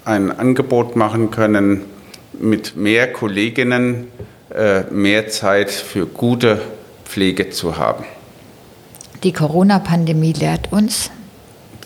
ein 0.05 0.31
Angebot 0.31 0.95
machen 0.95 1.31
können, 1.31 1.81
mit 2.39 2.75
mehr 2.75 3.11
Kolleginnen 3.11 4.07
äh, 4.53 4.81
mehr 4.91 5.29
Zeit 5.29 5.71
für 5.71 6.05
gute 6.05 6.61
Pflege 7.05 7.49
zu 7.49 7.77
haben. 7.77 8.05
Die 9.23 9.33
Corona-Pandemie 9.33 10.33
lehrt 10.33 10.71
uns, 10.71 11.09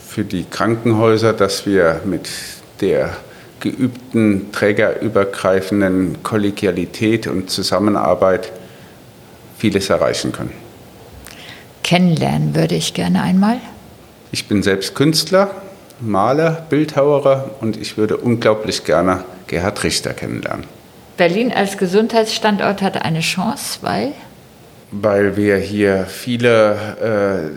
für 0.07 0.23
die 0.23 0.45
Krankenhäuser, 0.45 1.33
dass 1.33 1.65
wir 1.65 2.01
mit 2.05 2.29
der 2.81 3.15
geübten 3.59 4.51
trägerübergreifenden 4.51 6.23
Kollegialität 6.23 7.27
und 7.27 7.49
Zusammenarbeit 7.49 8.51
vieles 9.57 9.89
erreichen 9.89 10.31
können. 10.31 10.53
Kennenlernen 11.83 12.55
würde 12.55 12.75
ich 12.75 12.93
gerne 12.93 13.21
einmal. 13.21 13.59
Ich 14.31 14.47
bin 14.47 14.61
selbst 14.61 14.93
Künstler, 14.93 15.51
Maler, 15.99 16.65
Bildhauerer 16.69 17.51
und 17.61 17.77
ich 17.77 17.97
würde 17.97 18.17
unglaublich 18.17 18.83
gerne 18.83 19.23
Gerhard 19.47 19.83
Richter 19.83 20.13
kennenlernen. 20.13 20.65
Berlin 21.15 21.51
als 21.51 21.77
Gesundheitsstandort 21.77 22.81
hat 22.81 23.03
eine 23.03 23.21
Chance, 23.21 23.79
weil? 23.81 24.13
Weil 24.91 25.35
wir 25.35 25.57
hier 25.57 26.05
viele 26.05 27.51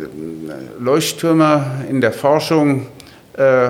äh, 0.79 0.83
Leuchttürme 0.83 1.85
in 1.89 2.01
der 2.01 2.13
Forschung 2.13 2.87
äh, 3.37 3.69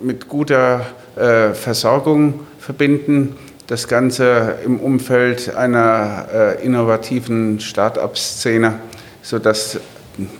mit 0.00 0.28
guter 0.28 0.86
äh, 1.16 1.52
Versorgung 1.52 2.40
verbinden. 2.58 3.36
Das 3.66 3.86
Ganze 3.86 4.56
im 4.64 4.80
Umfeld 4.80 5.54
einer 5.54 6.26
äh, 6.32 6.64
innovativen 6.64 7.60
Start-up-Szene, 7.60 8.78
sodass 9.22 9.78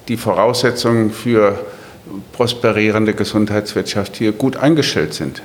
die 0.08 0.16
Voraussetzungen 0.16 1.10
für 1.10 1.58
prosperierende 2.32 3.14
Gesundheitswirtschaft 3.14 4.16
hier 4.16 4.32
gut 4.32 4.56
eingestellt 4.56 5.14
sind. 5.14 5.42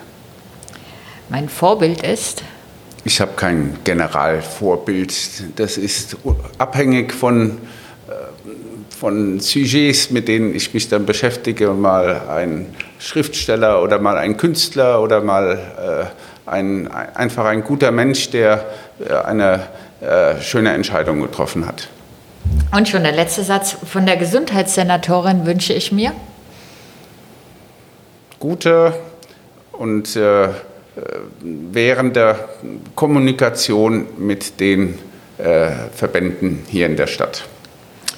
Mein 1.30 1.50
Vorbild 1.50 2.04
ist 2.04 2.44
ich 3.06 3.22
habe 3.22 3.34
kein 3.36 3.78
Generalvorbild. 3.84 5.14
Das 5.58 5.78
ist 5.78 6.18
abhängig 6.58 7.14
von, 7.14 7.60
äh, 8.10 8.14
von 9.00 9.40
Sujets, 9.40 10.10
mit 10.10 10.28
denen 10.28 10.56
ich 10.56 10.74
mich 10.74 10.90
dann 10.90 11.06
beschäftige. 11.06 11.70
Mal 11.70 12.28
ein 12.28 12.76
Schriftsteller 13.00 13.82
oder 13.84 14.00
mal 14.00 14.18
ein 14.18 14.38
Künstler 14.38 15.02
oder 15.02 15.22
mal 15.22 16.10
äh, 16.48 16.50
ein, 16.50 16.88
einfach 16.88 17.46
ein 17.46 17.64
guter 17.64 17.92
Mensch, 17.92 18.32
der 18.32 18.66
äh, 19.00 19.14
eine 19.14 19.68
schöne 20.42 20.72
Entscheidung 20.72 21.22
getroffen 21.22 21.66
hat. 21.66 21.88
Und 22.76 22.88
schon 22.88 23.02
der 23.02 23.14
letzte 23.14 23.44
Satz. 23.44 23.76
Von 23.92 24.06
der 24.06 24.18
Gesundheitssenatorin 24.18 25.48
wünsche 25.48 25.74
ich 25.74 25.92
mir? 25.92 26.12
Gute 28.40 28.94
und 29.72 30.16
äh, 30.16 30.50
während 31.42 32.16
der 32.16 32.50
Kommunikation 32.96 34.06
mit 34.18 34.60
den 34.60 34.98
äh, 35.38 35.72
Verbänden 35.94 36.64
hier 36.68 36.86
in 36.86 36.96
der 36.96 37.08
Stadt. 37.08 37.46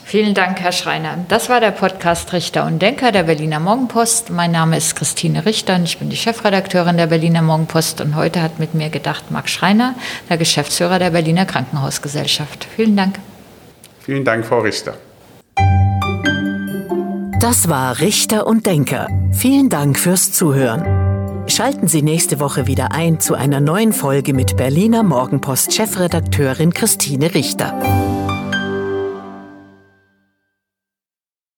Vielen 0.08 0.34
Dank, 0.34 0.62
Herr 0.62 0.72
Schreiner. 0.72 1.18
Das 1.28 1.50
war 1.50 1.60
der 1.60 1.72
Podcast 1.72 2.32
Richter 2.32 2.66
und 2.66 2.82
Denker 2.82 3.12
der 3.12 3.24
Berliner 3.24 3.60
Morgenpost. 3.60 4.30
Mein 4.30 4.52
Name 4.52 4.78
ist 4.78 4.96
Christine 4.96 5.46
Richter 5.46 5.76
und 5.76 5.84
ich 5.84 5.98
bin 5.98 6.10
die 6.10 6.16
Chefredakteurin 6.16 6.96
der 6.96 7.08
Berliner 7.08 7.42
Morgenpost. 7.42 8.00
Und 8.00 8.16
heute 8.16 8.42
hat 8.42 8.58
mit 8.58 8.74
mir 8.74 8.90
gedacht 8.90 9.32
Marc 9.32 9.50
Schreiner, 9.50 9.96
der 10.30 10.38
Geschäftsführer 10.38 10.98
der 10.98 11.10
Berliner 11.10 11.46
Krankenhausgesellschaft. 11.46 12.68
Vielen 12.74 12.96
Dank. 12.96 13.20
Vielen 14.00 14.24
Dank, 14.24 14.46
Frau 14.46 14.60
Richter. 14.60 14.94
Das 17.42 17.68
war 17.68 18.00
Richter 18.00 18.48
und 18.48 18.66
Denker. 18.66 19.08
Vielen 19.34 19.68
Dank 19.70 20.00
fürs 20.00 20.32
Zuhören. 20.32 20.97
Schalten 21.48 21.88
Sie 21.88 22.02
nächste 22.02 22.40
Woche 22.40 22.68
wieder 22.68 22.92
ein 22.92 23.20
zu 23.20 23.34
einer 23.34 23.60
neuen 23.60 23.94
Folge 23.94 24.34
mit 24.34 24.58
Berliner 24.58 25.02
Morgenpost-Chefredakteurin 25.02 26.74
Christine 26.74 27.34
Richter. 27.34 28.27